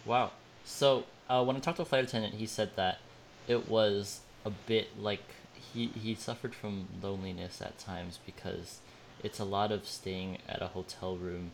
Wow. 0.04 0.32
So 0.64 1.04
uh, 1.28 1.44
when 1.44 1.56
I 1.56 1.60
talked 1.60 1.76
to 1.76 1.82
a 1.82 1.86
flight 1.86 2.04
attendant, 2.04 2.34
he 2.34 2.46
said 2.46 2.74
that 2.76 2.98
it 3.46 3.68
was 3.68 4.20
a 4.44 4.50
bit 4.50 5.00
like 5.00 5.22
he 5.72 5.86
he 5.88 6.14
suffered 6.14 6.54
from 6.54 6.88
loneliness 7.02 7.60
at 7.62 7.78
times 7.78 8.18
because 8.24 8.78
it's 9.22 9.38
a 9.38 9.44
lot 9.44 9.72
of 9.72 9.86
staying 9.86 10.38
at 10.48 10.62
a 10.62 10.68
hotel 10.68 11.16
room 11.16 11.50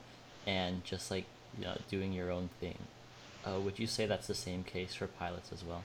and 0.47 0.85
just 0.85 1.11
like 1.11 1.25
you 1.59 1.64
know 1.64 1.78
doing 1.88 2.12
your 2.12 2.30
own 2.30 2.50
thing. 2.61 2.78
Uh, 3.44 3.59
would 3.59 3.78
you 3.78 3.87
say 3.87 4.06
that's 4.06 4.26
the 4.26 4.35
same 4.35 4.62
case 4.62 4.94
for 4.94 5.06
pilots 5.06 5.50
as 5.52 5.64
well? 5.64 5.85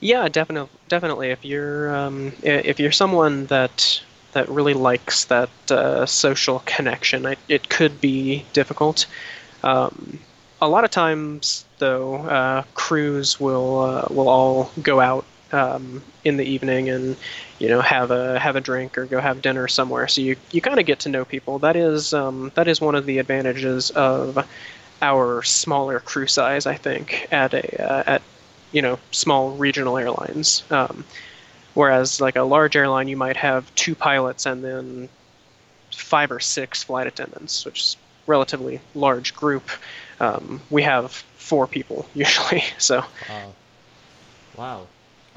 Yeah, 0.00 0.28
definitely. 0.28 0.70
Definitely, 0.88 1.30
if 1.30 1.44
you're 1.44 1.94
um, 1.94 2.32
if 2.42 2.80
you're 2.80 2.92
someone 2.92 3.46
that 3.46 4.00
that 4.32 4.48
really 4.48 4.74
likes 4.74 5.24
that 5.26 5.50
uh, 5.70 6.06
social 6.06 6.62
connection, 6.64 7.26
it, 7.26 7.38
it 7.48 7.68
could 7.68 8.00
be 8.00 8.44
difficult. 8.52 9.06
Um, 9.62 10.20
a 10.62 10.68
lot 10.68 10.84
of 10.84 10.90
times, 10.90 11.64
though, 11.78 12.16
uh, 12.16 12.62
crews 12.74 13.40
will 13.40 13.80
uh, 13.80 14.06
will 14.10 14.28
all 14.28 14.70
go 14.82 15.00
out 15.00 15.24
um, 15.52 16.02
in 16.24 16.36
the 16.36 16.44
evening 16.44 16.88
and 16.88 17.16
you 17.58 17.68
know 17.68 17.80
have 17.80 18.10
a 18.10 18.38
have 18.38 18.56
a 18.56 18.60
drink 18.60 18.96
or 18.98 19.06
go 19.06 19.20
have 19.20 19.42
dinner 19.42 19.68
somewhere. 19.68 20.08
So 20.08 20.20
you, 20.20 20.36
you 20.52 20.60
kind 20.60 20.78
of 20.78 20.86
get 20.86 21.00
to 21.00 21.08
know 21.08 21.24
people. 21.24 21.58
That 21.58 21.76
is 21.76 22.12
um, 22.12 22.52
that 22.54 22.68
is 22.68 22.80
one 22.80 22.94
of 22.94 23.06
the 23.06 23.18
advantages 23.18 23.90
of 23.90 24.46
our 25.02 25.42
smaller 25.42 26.00
crew 26.00 26.26
size, 26.26 26.66
I 26.66 26.74
think, 26.74 27.28
at 27.30 27.54
a 27.54 27.82
uh, 27.82 28.04
at 28.06 28.22
you 28.72 28.82
know 28.82 28.98
small 29.10 29.50
regional 29.52 29.98
airlines. 29.98 30.62
Um, 30.70 31.04
whereas 31.74 32.20
like 32.20 32.36
a 32.36 32.42
large 32.42 32.76
airline, 32.76 33.08
you 33.08 33.16
might 33.16 33.36
have 33.36 33.72
two 33.74 33.94
pilots 33.94 34.46
and 34.46 34.62
then 34.62 35.08
five 35.92 36.30
or 36.30 36.40
six 36.40 36.82
flight 36.82 37.06
attendants, 37.06 37.64
which 37.64 37.80
is 37.80 37.96
relatively 38.26 38.80
large 38.94 39.34
group. 39.34 39.68
Um, 40.20 40.60
we 40.70 40.82
have 40.82 41.12
four 41.12 41.66
people 41.66 42.08
usually. 42.14 42.64
So. 42.78 43.04
Wow. 43.28 43.54
Wow. 44.56 44.86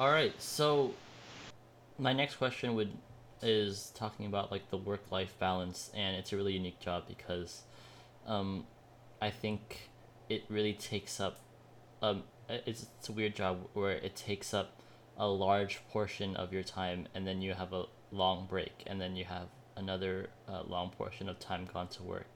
All 0.04 0.12
right. 0.12 0.34
So 0.42 0.94
my 1.98 2.12
next 2.12 2.36
question 2.36 2.76
would 2.76 2.92
is 3.42 3.94
talking 3.96 4.26
about 4.26 4.52
like 4.52 4.70
the 4.70 4.76
work 4.76 5.10
life 5.14 5.34
balance, 5.40 5.92
and 5.96 6.18
it's 6.18 6.34
a 6.34 6.36
really 6.36 6.52
unique 6.52 6.82
job 6.82 7.06
because, 7.08 7.62
um, 8.28 8.66
I 9.22 9.30
think 9.30 9.90
it 10.28 10.44
really 10.50 10.74
takes 10.74 11.22
up, 11.22 11.40
um, 12.02 12.24
it's 12.50 12.86
it's 13.00 13.08
a 13.08 13.14
weird 13.14 13.34
job 13.34 13.70
where 13.76 13.92
it 13.92 14.14
takes 14.18 14.54
up 14.54 14.82
a 15.18 15.26
large 15.26 15.80
portion 15.90 16.36
of 16.36 16.52
your 16.52 16.64
time, 16.64 17.08
and 17.16 17.26
then 17.26 17.42
you 17.42 17.54
have 17.54 17.72
a 17.72 17.86
long 18.12 18.46
break, 18.46 18.84
and 18.86 19.00
then 19.00 19.16
you 19.16 19.24
have 19.24 19.48
another 19.78 20.28
uh, 20.50 20.64
long 20.64 20.90
portion 20.90 21.30
of 21.30 21.40
time 21.40 21.66
gone 21.74 21.88
to 21.88 22.04
work. 22.04 22.28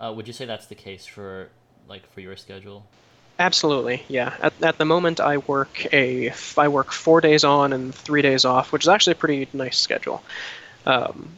Uh, 0.00 0.12
would 0.12 0.26
you 0.26 0.32
say 0.32 0.46
that's 0.46 0.66
the 0.66 0.74
case 0.74 1.06
for 1.06 1.50
like 1.86 2.10
for 2.12 2.20
your 2.20 2.34
schedule? 2.36 2.88
Absolutely, 3.38 4.04
yeah. 4.08 4.34
At, 4.40 4.52
at 4.62 4.78
the 4.78 4.84
moment, 4.84 5.18
I 5.18 5.38
work 5.38 5.92
a 5.92 6.32
I 6.56 6.68
work 6.68 6.92
four 6.92 7.20
days 7.20 7.42
on 7.42 7.72
and 7.72 7.92
three 7.92 8.22
days 8.22 8.44
off, 8.44 8.72
which 8.72 8.84
is 8.84 8.88
actually 8.88 9.12
a 9.12 9.16
pretty 9.16 9.48
nice 9.52 9.76
schedule. 9.76 10.22
Um, 10.86 11.28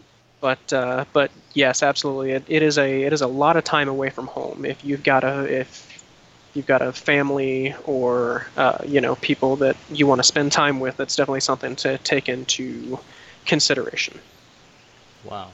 but 0.41 0.73
uh, 0.73 1.07
but 1.15 1.31
yes, 1.55 1.83
absolutely, 1.83 2.33
it, 2.33 2.45
it 2.49 2.63
is 2.63 2.77
a 2.77 3.03
it 3.03 3.13
is 3.15 3.23
a 3.23 3.27
lot 3.27 3.57
of 3.57 3.65
time 3.65 3.89
away 3.89 4.11
from 4.11 4.27
home. 4.27 4.67
If 4.67 4.85
you've 4.85 5.03
got 5.03 5.25
a 5.25 5.45
if 5.45 6.05
you've 6.53 6.67
got 6.67 6.83
a 6.83 6.93
family 6.93 7.75
or 7.85 8.47
uh, 8.59 8.79
you 8.87 9.01
know 9.01 9.17
people 9.17 9.57
that 9.57 9.77
you 9.91 10.07
want 10.07 10.19
to 10.19 10.23
spend 10.23 10.53
time 10.53 10.81
with, 10.81 10.99
that's 10.99 11.17
definitely 11.17 11.41
something 11.41 11.77
to 11.77 11.97
take 11.99 12.29
into 12.29 12.99
consideration. 13.47 14.21
Wow. 15.25 15.53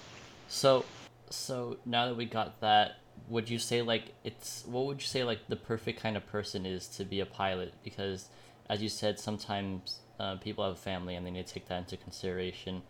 So 0.49 0.85
so 1.31 1.77
now 1.87 2.07
that 2.07 2.17
we 2.17 2.25
got 2.25 2.61
that 2.63 2.97
would 3.29 3.49
you 3.49 3.59
say 3.59 3.83
like 3.83 4.15
it's 4.25 4.65
what 4.67 4.87
would 4.87 5.01
you 5.01 5.07
say 5.07 5.25
like 5.25 5.41
the 5.49 5.57
perfect 5.57 6.01
kind 6.01 6.17
of 6.17 6.27
person 6.27 6.67
is 6.67 6.89
to 6.89 7.05
be 7.05 7.21
a 7.21 7.27
pilot? 7.27 7.73
Because 7.83 8.29
as 8.69 8.83
you 8.83 8.89
said 8.89 9.19
sometimes 9.19 9.99
uh, 10.21 10.37
people 10.37 10.65
have 10.65 10.75
a 10.75 10.77
family 10.77 11.15
and 11.15 11.27
they 11.27 11.31
need 11.31 11.47
to 11.47 11.55
take 11.55 11.69
that 11.69 11.79
into 11.79 11.97
consideration. 11.97 12.83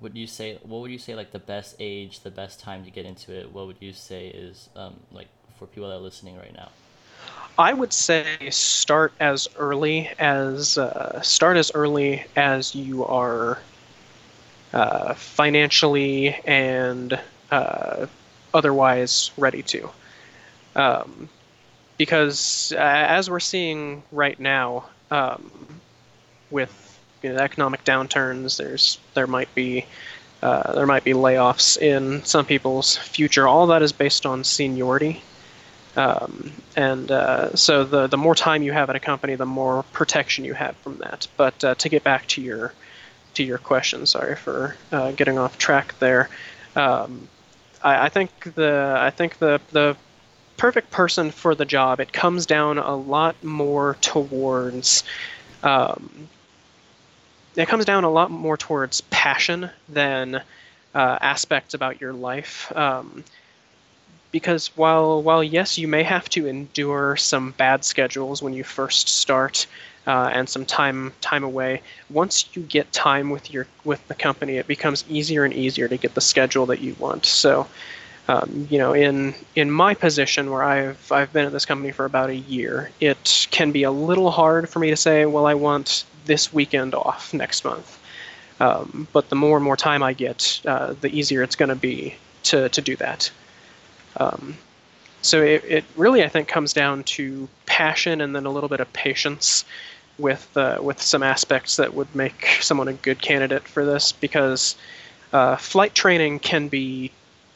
Would 0.00 0.16
you 0.16 0.26
say 0.26 0.58
what 0.62 0.80
would 0.80 0.90
you 0.90 0.98
say 0.98 1.14
like 1.14 1.32
the 1.32 1.38
best 1.38 1.76
age 1.78 2.20
the 2.20 2.30
best 2.30 2.60
time 2.60 2.84
to 2.84 2.90
get 2.90 3.06
into 3.06 3.32
it? 3.32 3.52
What 3.52 3.66
would 3.66 3.76
you 3.80 3.92
say 3.92 4.28
is 4.28 4.68
um, 4.76 4.94
like 5.12 5.28
for 5.58 5.66
people 5.66 5.88
that 5.88 5.96
are 5.96 6.00
listening 6.00 6.36
right 6.36 6.54
now? 6.54 6.70
I 7.56 7.72
would 7.72 7.92
say 7.92 8.50
start 8.50 9.12
as 9.20 9.48
early 9.56 10.10
as 10.18 10.76
uh, 10.76 11.20
start 11.22 11.56
as 11.56 11.70
early 11.74 12.24
as 12.34 12.74
you 12.74 13.04
are 13.04 13.58
uh, 14.72 15.14
financially 15.14 16.34
and 16.44 17.18
uh, 17.52 18.06
otherwise 18.54 19.32
ready 19.36 19.62
to. 19.62 19.90
Um, 20.76 21.28
because 21.98 22.72
uh, 22.76 22.80
as 22.80 23.28
we're 23.28 23.40
seeing 23.40 24.02
right 24.10 24.38
now, 24.38 24.86
um, 25.10 25.50
with 26.50 27.00
you 27.22 27.32
know, 27.32 27.38
economic 27.38 27.84
downturns, 27.84 28.56
there's 28.56 28.98
there 29.14 29.26
might 29.26 29.54
be 29.54 29.86
uh, 30.42 30.72
there 30.72 30.86
might 30.86 31.04
be 31.04 31.12
layoffs 31.12 31.78
in 31.78 32.24
some 32.24 32.44
people's 32.44 32.96
future. 32.96 33.46
All 33.46 33.66
that 33.68 33.82
is 33.82 33.92
based 33.92 34.26
on 34.26 34.44
seniority, 34.44 35.22
um, 35.96 36.52
and 36.76 37.10
uh, 37.10 37.54
so 37.54 37.84
the 37.84 38.06
the 38.06 38.16
more 38.18 38.34
time 38.34 38.62
you 38.62 38.72
have 38.72 38.90
at 38.90 38.96
a 38.96 39.00
company, 39.00 39.36
the 39.36 39.46
more 39.46 39.84
protection 39.92 40.44
you 40.44 40.54
have 40.54 40.76
from 40.78 40.98
that. 40.98 41.26
But 41.36 41.62
uh, 41.64 41.74
to 41.76 41.88
get 41.88 42.04
back 42.04 42.26
to 42.28 42.42
your 42.42 42.72
to 43.34 43.44
your 43.44 43.58
question, 43.58 44.06
sorry 44.06 44.36
for 44.36 44.76
uh, 44.92 45.12
getting 45.12 45.38
off 45.38 45.58
track 45.58 45.98
there. 45.98 46.28
Um, 46.76 47.28
I, 47.84 48.06
I 48.06 48.08
think 48.08 48.30
the 48.54 48.96
I 48.98 49.10
think 49.10 49.38
the 49.38 49.60
the 49.70 49.96
perfect 50.56 50.90
person 50.90 51.30
for 51.30 51.54
the 51.54 51.64
job. 51.64 52.00
It 52.00 52.12
comes 52.12 52.46
down 52.46 52.78
a 52.78 52.96
lot 52.96 53.42
more 53.44 53.96
towards. 54.00 55.04
Um, 55.62 56.28
it 57.56 57.68
comes 57.68 57.84
down 57.84 58.04
a 58.04 58.10
lot 58.10 58.30
more 58.30 58.56
towards 58.56 59.00
passion 59.02 59.70
than 59.88 60.36
uh, 60.94 61.18
aspects 61.20 61.74
about 61.74 62.00
your 62.00 62.12
life. 62.12 62.72
Um, 62.76 63.24
because 64.32 64.76
while 64.76 65.22
while 65.22 65.44
yes, 65.44 65.78
you 65.78 65.86
may 65.86 66.02
have 66.02 66.28
to 66.30 66.48
endure 66.48 67.16
some 67.16 67.52
bad 67.52 67.84
schedules 67.84 68.42
when 68.42 68.52
you 68.52 68.64
first 68.64 69.08
start, 69.08 69.66
uh, 70.06 70.30
and 70.32 70.48
some 70.48 70.64
time 70.64 71.12
time 71.20 71.44
away. 71.44 71.82
Once 72.10 72.48
you 72.54 72.62
get 72.62 72.92
time 72.92 73.30
with 73.30 73.50
your 73.50 73.66
with 73.84 74.06
the 74.08 74.14
company, 74.14 74.56
it 74.56 74.66
becomes 74.66 75.04
easier 75.08 75.44
and 75.44 75.54
easier 75.54 75.88
to 75.88 75.96
get 75.96 76.14
the 76.14 76.20
schedule 76.20 76.66
that 76.66 76.80
you 76.80 76.94
want. 76.98 77.26
So, 77.26 77.66
um, 78.28 78.66
you 78.70 78.78
know, 78.78 78.92
in 78.92 79.34
in 79.54 79.70
my 79.70 79.94
position 79.94 80.50
where 80.50 80.62
I've 80.62 81.10
I've 81.10 81.32
been 81.32 81.46
at 81.46 81.52
this 81.52 81.64
company 81.64 81.92
for 81.92 82.04
about 82.04 82.30
a 82.30 82.36
year, 82.36 82.90
it 83.00 83.48
can 83.50 83.72
be 83.72 83.82
a 83.82 83.90
little 83.90 84.30
hard 84.30 84.68
for 84.68 84.78
me 84.78 84.90
to 84.90 84.96
say, 84.96 85.26
well, 85.26 85.46
I 85.46 85.54
want 85.54 86.04
this 86.26 86.52
weekend 86.52 86.94
off 86.94 87.32
next 87.34 87.64
month. 87.64 88.00
Um, 88.60 89.08
but 89.12 89.28
the 89.30 89.36
more 89.36 89.56
and 89.56 89.64
more 89.64 89.76
time 89.76 90.02
I 90.02 90.12
get, 90.12 90.60
uh, 90.64 90.94
the 91.00 91.08
easier 91.08 91.42
it's 91.42 91.56
going 91.56 91.70
to 91.70 91.76
be 91.76 92.14
to 92.44 92.68
to 92.68 92.80
do 92.80 92.96
that. 92.96 93.30
Um, 94.16 94.56
so 95.22 95.42
it, 95.42 95.64
it 95.64 95.84
really, 95.96 96.22
I 96.22 96.28
think, 96.28 96.48
comes 96.48 96.74
down 96.74 97.02
to 97.04 97.48
passion 97.64 98.20
and 98.20 98.36
then 98.36 98.44
a 98.44 98.50
little 98.50 98.68
bit 98.68 98.80
of 98.80 98.92
patience 98.92 99.64
with 100.18 100.56
uh, 100.56 100.78
with 100.80 101.00
some 101.00 101.22
aspects 101.22 101.76
that 101.76 101.94
would 101.94 102.14
make 102.14 102.46
someone 102.60 102.88
a 102.88 102.92
good 102.92 103.20
candidate 103.20 103.66
for 103.66 103.84
this 103.84 104.12
because 104.12 104.76
uh, 105.32 105.56
flight 105.56 105.94
training 105.94 106.38
can 106.38 106.68
be 106.68 107.10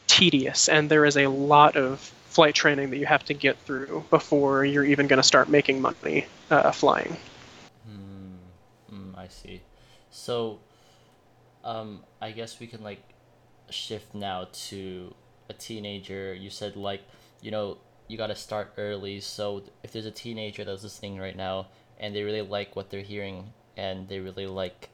tedious 0.07 0.67
and 0.67 0.89
there 0.89 1.05
is 1.05 1.17
a 1.17 1.27
lot 1.27 1.75
of 1.77 1.99
flight 1.99 2.53
training 2.53 2.89
that 2.89 2.97
you 2.97 3.05
have 3.05 3.23
to 3.25 3.33
get 3.33 3.57
through 3.59 4.03
before 4.09 4.65
you're 4.65 4.85
even 4.85 5.07
going 5.07 5.17
to 5.17 5.23
start 5.23 5.49
making 5.49 5.81
money 5.81 6.25
uh, 6.51 6.71
flying. 6.71 7.15
Mm, 7.89 8.37
mm, 8.93 9.17
I 9.17 9.27
see. 9.27 9.61
So, 10.11 10.59
um, 11.63 12.03
I 12.21 12.31
guess 12.31 12.59
we 12.59 12.67
can 12.67 12.83
like 12.83 13.01
shift 13.69 14.13
now 14.13 14.47
to 14.69 15.13
a 15.49 15.53
teenager. 15.53 16.33
You 16.33 16.49
said 16.49 16.75
like 16.75 17.01
you 17.41 17.51
know 17.51 17.77
you 18.07 18.17
got 18.17 18.27
to 18.27 18.35
start 18.35 18.73
early. 18.77 19.19
So 19.21 19.63
if 19.83 19.91
there's 19.91 20.05
a 20.05 20.11
teenager 20.11 20.65
that's 20.65 20.83
listening 20.83 21.19
right 21.19 21.35
now 21.37 21.67
and 21.99 22.15
they 22.15 22.23
really 22.23 22.41
like 22.41 22.75
what 22.75 22.89
they're 22.89 23.01
hearing 23.01 23.51
and 23.77 24.07
they 24.07 24.19
really 24.19 24.47
like 24.47 24.89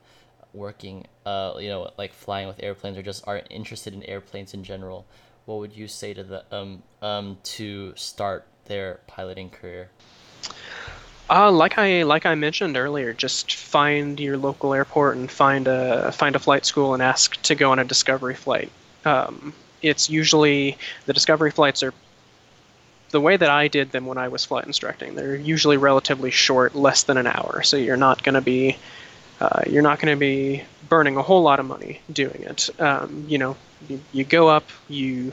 working 0.53 1.05
uh 1.25 1.53
you 1.59 1.67
know 1.67 1.91
like 1.97 2.13
flying 2.13 2.47
with 2.47 2.61
airplanes 2.63 2.97
or 2.97 3.01
just 3.01 3.27
are 3.27 3.41
interested 3.49 3.93
in 3.93 4.03
airplanes 4.03 4.53
in 4.53 4.63
general 4.63 5.05
what 5.45 5.59
would 5.59 5.73
you 5.73 5.87
say 5.87 6.13
to 6.13 6.23
the 6.23 6.43
um 6.51 6.81
um 7.01 7.37
to 7.43 7.93
start 7.95 8.45
their 8.65 8.99
piloting 9.07 9.49
career 9.49 9.89
uh, 11.27 11.51
like 11.51 11.79
I 11.79 12.03
like 12.03 12.27
I 12.27 12.35
mentioned 12.35 12.77
earlier, 12.77 13.11
just 13.11 13.55
find 13.55 14.19
your 14.19 14.37
local 14.37 14.75
airport 14.75 15.17
and 15.17 15.29
find 15.29 15.67
a 15.67 16.11
find 16.11 16.35
a 16.35 16.39
flight 16.39 16.65
school 16.65 16.93
and 16.93 17.01
ask 17.01 17.41
to 17.43 17.55
go 17.55 17.71
on 17.71 17.79
a 17.79 17.83
discovery 17.83 18.35
flight. 18.35 18.71
Um, 19.05 19.53
it's 19.81 20.07
usually 20.07 20.77
the 21.07 21.13
discovery 21.13 21.49
flights 21.49 21.81
are 21.81 21.93
the 23.15 23.21
way 23.21 23.38
that 23.38 23.49
I 23.49 23.69
did 23.69 23.91
them 23.91 24.06
when 24.06 24.17
I 24.17 24.28
was 24.28 24.43
flight 24.43 24.65
instructing, 24.65 25.15
they're 25.15 25.38
usually 25.38 25.78
relatively 25.78 26.32
short, 26.32 26.75
less 26.75 27.04
than 27.04 27.15
an 27.15 27.28
hour. 27.28 27.63
So 27.63 27.78
you're 27.78 27.95
not 27.95 28.23
going 28.23 28.36
to 28.36 28.41
be 28.41 28.75
uh, 29.39 29.62
you're 29.67 29.82
not 29.82 29.99
going 29.99 30.13
to 30.13 30.19
be 30.19 30.63
burning 30.89 31.15
a 31.15 31.21
whole 31.21 31.41
lot 31.41 31.62
of 31.62 31.65
money 31.65 32.01
doing 32.12 32.43
it. 32.43 32.69
Um, 32.78 33.23
you 33.30 33.38
know, 33.38 33.56
you, 33.88 34.01
you, 34.12 34.25
go 34.25 34.49
up, 34.49 34.69
you 34.89 35.32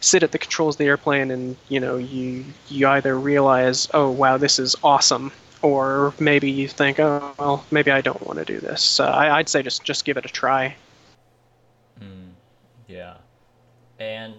sit 0.00 0.24
at 0.24 0.32
the 0.32 0.38
controls 0.38 0.74
of 0.74 0.78
the 0.78 0.86
airplane, 0.86 1.30
and 1.30 1.56
you 1.68 1.78
know 1.78 1.98
you 1.98 2.44
you 2.68 2.88
either 2.88 3.16
realize, 3.16 3.88
oh 3.94 4.10
wow, 4.10 4.36
this 4.36 4.58
is 4.58 4.74
awesome, 4.82 5.30
or 5.62 6.12
maybe 6.18 6.50
you 6.50 6.66
think, 6.66 6.98
oh 6.98 7.32
well, 7.38 7.64
maybe 7.70 7.92
I 7.92 8.00
don't 8.00 8.26
want 8.26 8.40
to 8.40 8.44
do 8.44 8.58
this. 8.58 8.98
Uh, 8.98 9.04
I, 9.04 9.36
would 9.36 9.48
say 9.48 9.62
just 9.62 9.84
just 9.84 10.04
give 10.04 10.16
it 10.16 10.24
a 10.24 10.28
try. 10.28 10.74
Mm, 12.00 12.32
yeah, 12.88 13.14
and 14.00 14.34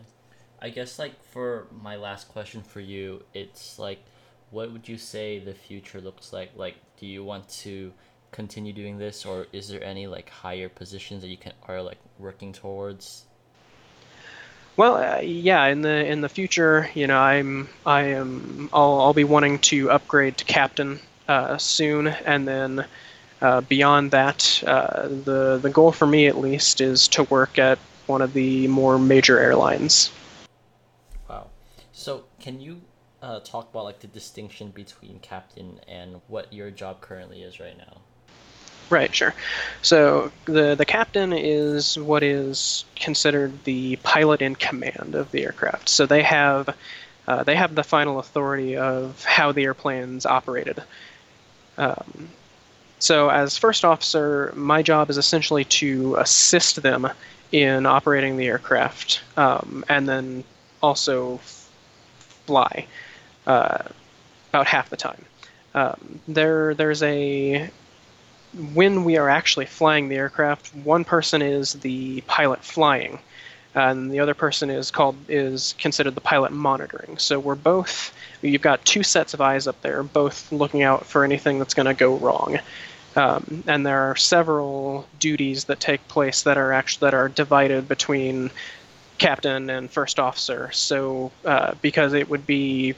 I 0.61 0.69
guess 0.69 0.99
like 0.99 1.21
for 1.23 1.65
my 1.81 1.95
last 1.95 2.29
question 2.29 2.61
for 2.61 2.79
you, 2.79 3.23
it's 3.33 3.79
like, 3.79 3.99
what 4.51 4.71
would 4.71 4.87
you 4.87 4.97
say 4.97 5.39
the 5.39 5.53
future 5.53 5.99
looks 5.99 6.31
like? 6.31 6.51
Like, 6.55 6.75
do 6.99 7.07
you 7.07 7.23
want 7.23 7.49
to 7.49 7.91
continue 8.31 8.71
doing 8.71 8.97
this, 8.97 9.25
or 9.25 9.47
is 9.51 9.69
there 9.69 9.83
any 9.83 10.07
like 10.07 10.29
higher 10.29 10.69
positions 10.69 11.21
that 11.21 11.29
you 11.29 11.37
can 11.37 11.53
are 11.67 11.81
like 11.81 11.97
working 12.19 12.53
towards? 12.53 13.25
Well, 14.77 14.97
uh, 14.97 15.19
yeah, 15.21 15.65
in 15.65 15.81
the 15.81 16.05
in 16.05 16.21
the 16.21 16.29
future, 16.29 16.89
you 16.93 17.07
know, 17.07 17.17
I'm 17.17 17.67
I 17.85 18.03
am 18.03 18.69
I'll 18.71 19.01
I'll 19.01 19.13
be 19.13 19.23
wanting 19.23 19.59
to 19.59 19.89
upgrade 19.89 20.37
to 20.37 20.45
captain 20.45 20.99
uh, 21.27 21.57
soon, 21.57 22.07
and 22.07 22.47
then 22.47 22.85
uh, 23.41 23.61
beyond 23.61 24.11
that, 24.11 24.63
uh, 24.67 25.07
the 25.07 25.59
the 25.61 25.69
goal 25.69 25.91
for 25.91 26.05
me 26.05 26.27
at 26.27 26.37
least 26.37 26.81
is 26.81 27.07
to 27.09 27.23
work 27.23 27.57
at 27.57 27.79
one 28.05 28.21
of 28.21 28.33
the 28.33 28.67
more 28.67 28.99
major 28.99 29.39
airlines. 29.39 30.11
So, 32.01 32.23
can 32.39 32.59
you 32.59 32.81
uh, 33.21 33.41
talk 33.41 33.69
about 33.69 33.83
like 33.83 33.99
the 33.99 34.07
distinction 34.07 34.71
between 34.71 35.19
captain 35.19 35.79
and 35.87 36.19
what 36.27 36.51
your 36.51 36.71
job 36.71 36.99
currently 36.99 37.43
is 37.43 37.59
right 37.59 37.77
now? 37.77 38.01
Right, 38.89 39.13
sure. 39.13 39.35
So 39.83 40.31
the 40.45 40.73
the 40.73 40.83
captain 40.83 41.31
is 41.31 41.99
what 41.99 42.23
is 42.23 42.85
considered 42.95 43.65
the 43.65 43.97
pilot 43.97 44.41
in 44.41 44.55
command 44.55 45.13
of 45.13 45.29
the 45.29 45.43
aircraft. 45.43 45.89
So 45.89 46.07
they 46.07 46.23
have 46.23 46.75
uh, 47.27 47.43
they 47.43 47.55
have 47.55 47.75
the 47.75 47.83
final 47.83 48.17
authority 48.17 48.75
of 48.75 49.23
how 49.23 49.51
the 49.51 49.63
airplane's 49.65 50.25
operated. 50.25 50.81
Um, 51.77 52.29
so 52.97 53.29
as 53.29 53.59
first 53.59 53.85
officer, 53.85 54.51
my 54.55 54.81
job 54.81 55.11
is 55.11 55.19
essentially 55.19 55.65
to 55.65 56.15
assist 56.15 56.81
them 56.81 57.07
in 57.51 57.85
operating 57.85 58.37
the 58.37 58.47
aircraft, 58.47 59.21
um, 59.37 59.85
and 59.87 60.09
then 60.09 60.43
also 60.81 61.39
fly 62.45 62.85
uh, 63.47 63.83
about 64.49 64.67
half 64.67 64.89
the 64.89 64.97
time. 64.97 65.25
Um, 65.73 66.19
there, 66.27 66.73
there's 66.73 67.01
a 67.03 67.69
when 68.73 69.03
we 69.03 69.17
are 69.17 69.29
actually 69.29 69.65
flying 69.65 70.09
the 70.09 70.15
aircraft, 70.15 70.75
one 70.75 71.05
person 71.05 71.41
is 71.41 71.73
the 71.73 72.21
pilot 72.21 72.63
flying, 72.63 73.19
and 73.73 74.11
the 74.11 74.19
other 74.19 74.33
person 74.33 74.69
is 74.69 74.91
called 74.91 75.15
is 75.29 75.73
considered 75.77 76.15
the 76.15 76.21
pilot 76.21 76.51
monitoring. 76.51 77.17
So 77.17 77.39
we're 77.39 77.55
both 77.55 78.13
you've 78.41 78.61
got 78.61 78.83
two 78.83 79.03
sets 79.03 79.33
of 79.33 79.41
eyes 79.41 79.67
up 79.67 79.81
there, 79.81 80.03
both 80.03 80.51
looking 80.51 80.83
out 80.83 81.05
for 81.05 81.23
anything 81.23 81.59
that's 81.59 81.73
going 81.73 81.85
to 81.85 81.93
go 81.93 82.15
wrong. 82.15 82.59
Um, 83.15 83.63
and 83.67 83.85
there 83.85 84.09
are 84.09 84.15
several 84.15 85.05
duties 85.19 85.65
that 85.65 85.79
take 85.79 86.05
place 86.07 86.43
that 86.43 86.57
are 86.57 86.71
actually 86.71 87.07
that 87.07 87.13
are 87.13 87.29
divided 87.29 87.87
between 87.87 88.51
captain 89.21 89.69
and 89.69 89.89
first 89.91 90.19
officer. 90.19 90.71
So 90.71 91.31
uh, 91.45 91.75
because 91.81 92.13
it 92.13 92.27
would 92.27 92.47
be 92.47 92.95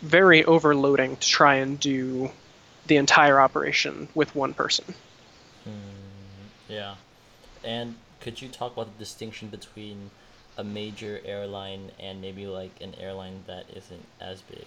very 0.00 0.42
overloading 0.42 1.16
to 1.18 1.28
try 1.28 1.56
and 1.56 1.78
do 1.78 2.30
the 2.86 2.96
entire 2.96 3.38
operation 3.38 4.08
with 4.14 4.34
one 4.34 4.54
person. 4.54 4.86
Mm, 5.68 5.72
yeah, 6.66 6.94
and 7.62 7.94
could 8.20 8.40
you 8.40 8.48
talk 8.48 8.72
about 8.72 8.96
the 8.96 8.98
distinction 9.04 9.48
between 9.48 10.10
a 10.56 10.64
major 10.64 11.20
airline 11.26 11.90
and 12.00 12.22
maybe 12.22 12.46
like 12.46 12.80
an 12.80 12.94
airline 12.98 13.44
that 13.46 13.66
isn't 13.76 14.06
as 14.18 14.40
big? 14.40 14.66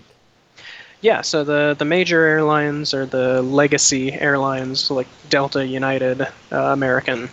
Yeah, 1.01 1.21
so 1.21 1.43
the, 1.43 1.75
the 1.77 1.85
major 1.85 2.21
airlines 2.23 2.93
are 2.93 3.07
the 3.07 3.41
legacy 3.41 4.13
airlines 4.13 4.91
like 4.91 5.07
Delta, 5.29 5.65
United, 5.65 6.21
uh, 6.21 6.27
American, 6.51 7.29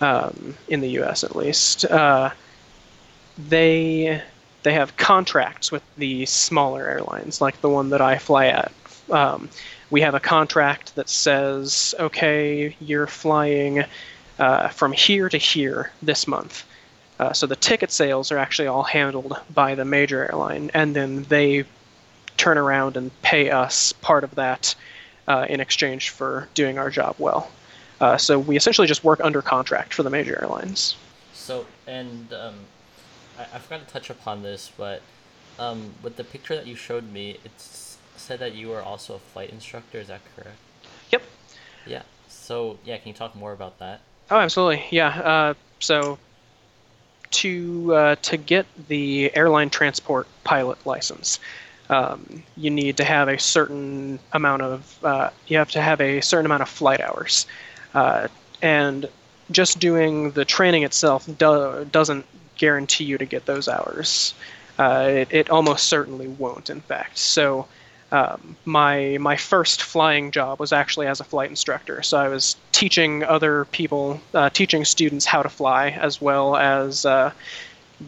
um, 0.00 0.56
in 0.66 0.80
the 0.80 0.88
U.S. 1.00 1.22
at 1.22 1.36
least. 1.36 1.84
Uh, 1.84 2.30
they 3.38 4.22
they 4.62 4.72
have 4.72 4.96
contracts 4.96 5.70
with 5.70 5.82
the 5.96 6.26
smaller 6.26 6.88
airlines, 6.88 7.40
like 7.40 7.60
the 7.60 7.68
one 7.68 7.90
that 7.90 8.00
I 8.00 8.18
fly 8.18 8.46
at. 8.46 8.72
Um, 9.10 9.48
we 9.90 10.00
have 10.00 10.14
a 10.14 10.20
contract 10.20 10.96
that 10.96 11.08
says, 11.08 11.94
okay, 12.00 12.74
you're 12.80 13.06
flying 13.06 13.84
uh, 14.40 14.68
from 14.68 14.90
here 14.90 15.28
to 15.28 15.38
here 15.38 15.92
this 16.02 16.26
month. 16.26 16.64
Uh, 17.20 17.32
so 17.32 17.46
the 17.46 17.56
ticket 17.56 17.92
sales 17.92 18.32
are 18.32 18.38
actually 18.38 18.66
all 18.66 18.82
handled 18.82 19.38
by 19.54 19.74
the 19.76 19.84
major 19.84 20.24
airline, 20.24 20.70
and 20.74 20.96
then 20.96 21.22
they 21.24 21.64
turn 22.36 22.58
around 22.58 22.96
and 22.96 23.10
pay 23.22 23.50
us 23.50 23.92
part 23.92 24.24
of 24.24 24.34
that 24.34 24.74
uh, 25.28 25.46
in 25.48 25.60
exchange 25.60 26.10
for 26.10 26.48
doing 26.54 26.76
our 26.78 26.90
job 26.90 27.14
well. 27.18 27.50
Uh, 28.00 28.16
so 28.16 28.38
we 28.38 28.56
essentially 28.56 28.86
just 28.86 29.04
work 29.04 29.20
under 29.22 29.40
contract 29.40 29.94
for 29.94 30.02
the 30.02 30.10
major 30.10 30.38
airlines. 30.42 30.96
So, 31.32 31.64
and 31.86 32.32
um, 32.34 32.56
I, 33.38 33.42
I 33.56 33.58
forgot 33.58 33.86
to 33.86 33.92
touch 33.92 34.10
upon 34.10 34.42
this, 34.42 34.70
but 34.76 35.02
um, 35.58 35.94
with 36.02 36.16
the 36.16 36.24
picture 36.24 36.54
that 36.54 36.66
you 36.66 36.74
showed 36.74 37.10
me, 37.10 37.38
it 37.44 37.52
said 38.16 38.38
that 38.40 38.54
you 38.54 38.68
were 38.68 38.82
also 38.82 39.14
a 39.14 39.18
flight 39.18 39.50
instructor. 39.50 39.98
Is 39.98 40.08
that 40.08 40.20
correct? 40.34 40.58
Yep. 41.10 41.22
Yeah. 41.86 42.02
So 42.28 42.78
yeah, 42.84 42.96
can 42.98 43.08
you 43.08 43.14
talk 43.14 43.34
more 43.36 43.52
about 43.52 43.78
that? 43.78 44.00
Oh, 44.30 44.38
absolutely. 44.38 44.84
Yeah. 44.90 45.08
Uh, 45.08 45.54
so 45.80 46.18
to 47.30 47.94
uh, 47.94 48.16
to 48.22 48.36
get 48.36 48.66
the 48.88 49.34
airline 49.36 49.70
transport 49.70 50.26
pilot 50.44 50.84
license, 50.86 51.38
um, 51.90 52.42
you 52.56 52.70
need 52.70 52.96
to 52.96 53.04
have 53.04 53.28
a 53.28 53.38
certain 53.38 54.18
amount 54.32 54.62
of 54.62 55.04
uh, 55.04 55.30
you 55.46 55.56
have 55.58 55.70
to 55.72 55.80
have 55.80 56.00
a 56.00 56.20
certain 56.20 56.46
amount 56.46 56.62
of 56.62 56.68
flight 56.68 57.00
hours, 57.00 57.46
uh, 57.94 58.28
and 58.62 59.08
just 59.50 59.78
doing 59.78 60.32
the 60.32 60.44
training 60.44 60.82
itself 60.82 61.26
do- 61.38 61.86
doesn't 61.92 62.26
guarantee 62.56 63.04
you 63.04 63.18
to 63.18 63.26
get 63.26 63.46
those 63.46 63.68
hours. 63.68 64.34
Uh, 64.78 65.08
it, 65.10 65.28
it, 65.30 65.50
almost 65.50 65.86
certainly 65.86 66.28
won't, 66.28 66.68
in 66.68 66.80
fact. 66.80 67.16
So, 67.16 67.66
um, 68.12 68.56
my 68.64 69.18
my 69.18 69.36
first 69.36 69.82
flying 69.82 70.30
job 70.30 70.60
was 70.60 70.72
actually 70.72 71.06
as 71.06 71.20
a 71.20 71.24
flight 71.24 71.50
instructor. 71.50 72.02
So 72.02 72.18
I 72.18 72.28
was 72.28 72.56
teaching 72.72 73.24
other 73.24 73.64
people, 73.66 74.20
uh, 74.34 74.50
teaching 74.50 74.84
students 74.84 75.24
how 75.24 75.42
to 75.42 75.48
fly, 75.48 75.90
as 75.90 76.20
well 76.20 76.56
as 76.56 77.04
uh, 77.04 77.32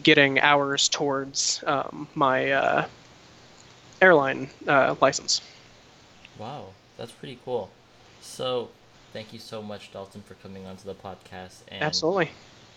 getting 0.03 0.39
hours 0.39 0.87
towards 0.87 1.63
um, 1.67 2.07
my 2.15 2.51
uh, 2.51 2.85
airline 4.01 4.49
uh, 4.67 4.95
license. 5.01 5.41
Wow, 6.37 6.67
that's 6.97 7.11
pretty 7.11 7.39
cool. 7.43 7.69
So, 8.21 8.69
thank 9.11 9.33
you 9.33 9.39
so 9.39 9.61
much, 9.61 9.91
Dalton, 9.91 10.21
for 10.21 10.35
coming 10.35 10.65
onto 10.65 10.85
the 10.85 10.95
podcast. 10.95 11.63
And 11.67 11.83
Absolutely 11.83 12.29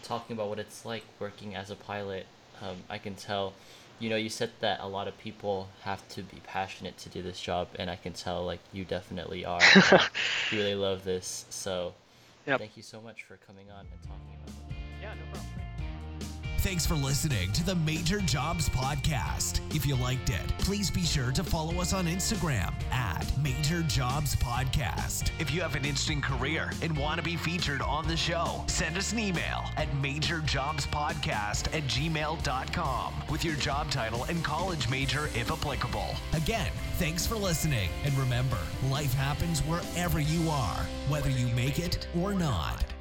talking 0.02 0.34
about 0.34 0.48
what 0.48 0.58
it's 0.58 0.84
like 0.84 1.04
working 1.18 1.54
as 1.54 1.70
a 1.70 1.76
pilot, 1.76 2.26
um, 2.60 2.78
I 2.88 2.98
can 2.98 3.14
tell 3.14 3.54
you 3.98 4.10
know, 4.10 4.16
you 4.16 4.28
said 4.28 4.50
that 4.58 4.80
a 4.80 4.88
lot 4.88 5.06
of 5.06 5.16
people 5.18 5.68
have 5.84 6.06
to 6.08 6.22
be 6.22 6.40
passionate 6.44 6.98
to 6.98 7.08
do 7.08 7.22
this 7.22 7.40
job, 7.40 7.68
and 7.78 7.88
I 7.88 7.94
can 7.94 8.12
tell 8.12 8.44
like 8.44 8.58
you 8.72 8.84
definitely 8.84 9.44
are. 9.44 9.60
you 10.50 10.58
really 10.58 10.74
love 10.74 11.04
this, 11.04 11.46
so 11.50 11.94
Yep. 12.46 12.58
thank 12.58 12.76
you 12.76 12.82
so 12.82 13.00
much 13.00 13.22
for 13.22 13.36
coming 13.46 13.70
on 13.70 13.80
and 13.80 14.02
talking 14.02 14.36
about 14.42 14.48
it. 14.48 14.76
Yeah, 15.00 15.14
no 15.14 15.20
problem. 15.30 15.71
Thanks 16.62 16.86
for 16.86 16.94
listening 16.94 17.50
to 17.54 17.66
the 17.66 17.74
Major 17.74 18.20
Jobs 18.20 18.68
Podcast. 18.68 19.58
If 19.74 19.84
you 19.84 19.96
liked 19.96 20.30
it, 20.30 20.46
please 20.58 20.92
be 20.92 21.02
sure 21.02 21.32
to 21.32 21.42
follow 21.42 21.80
us 21.80 21.92
on 21.92 22.06
Instagram 22.06 22.72
at 22.92 23.26
Major 23.42 23.82
Jobs 23.82 24.36
Podcast. 24.36 25.32
If 25.40 25.52
you 25.52 25.60
have 25.60 25.74
an 25.74 25.84
interesting 25.84 26.20
career 26.20 26.70
and 26.80 26.96
want 26.96 27.18
to 27.18 27.24
be 27.24 27.34
featured 27.34 27.82
on 27.82 28.06
the 28.06 28.16
show, 28.16 28.62
send 28.68 28.96
us 28.96 29.10
an 29.12 29.18
email 29.18 29.64
at 29.76 29.90
majorjobspodcast 30.02 31.74
at 31.76 31.82
gmail.com 31.82 33.14
with 33.28 33.44
your 33.44 33.56
job 33.56 33.90
title 33.90 34.22
and 34.28 34.44
college 34.44 34.88
major 34.88 35.26
if 35.34 35.50
applicable. 35.50 36.14
Again, 36.32 36.70
thanks 36.92 37.26
for 37.26 37.34
listening. 37.34 37.90
And 38.04 38.16
remember, 38.16 38.58
life 38.88 39.12
happens 39.14 39.58
wherever 39.62 40.20
you 40.20 40.48
are, 40.48 40.86
whether 41.08 41.28
you 41.28 41.48
make 41.56 41.80
it 41.80 42.06
or 42.16 42.32
not. 42.32 42.91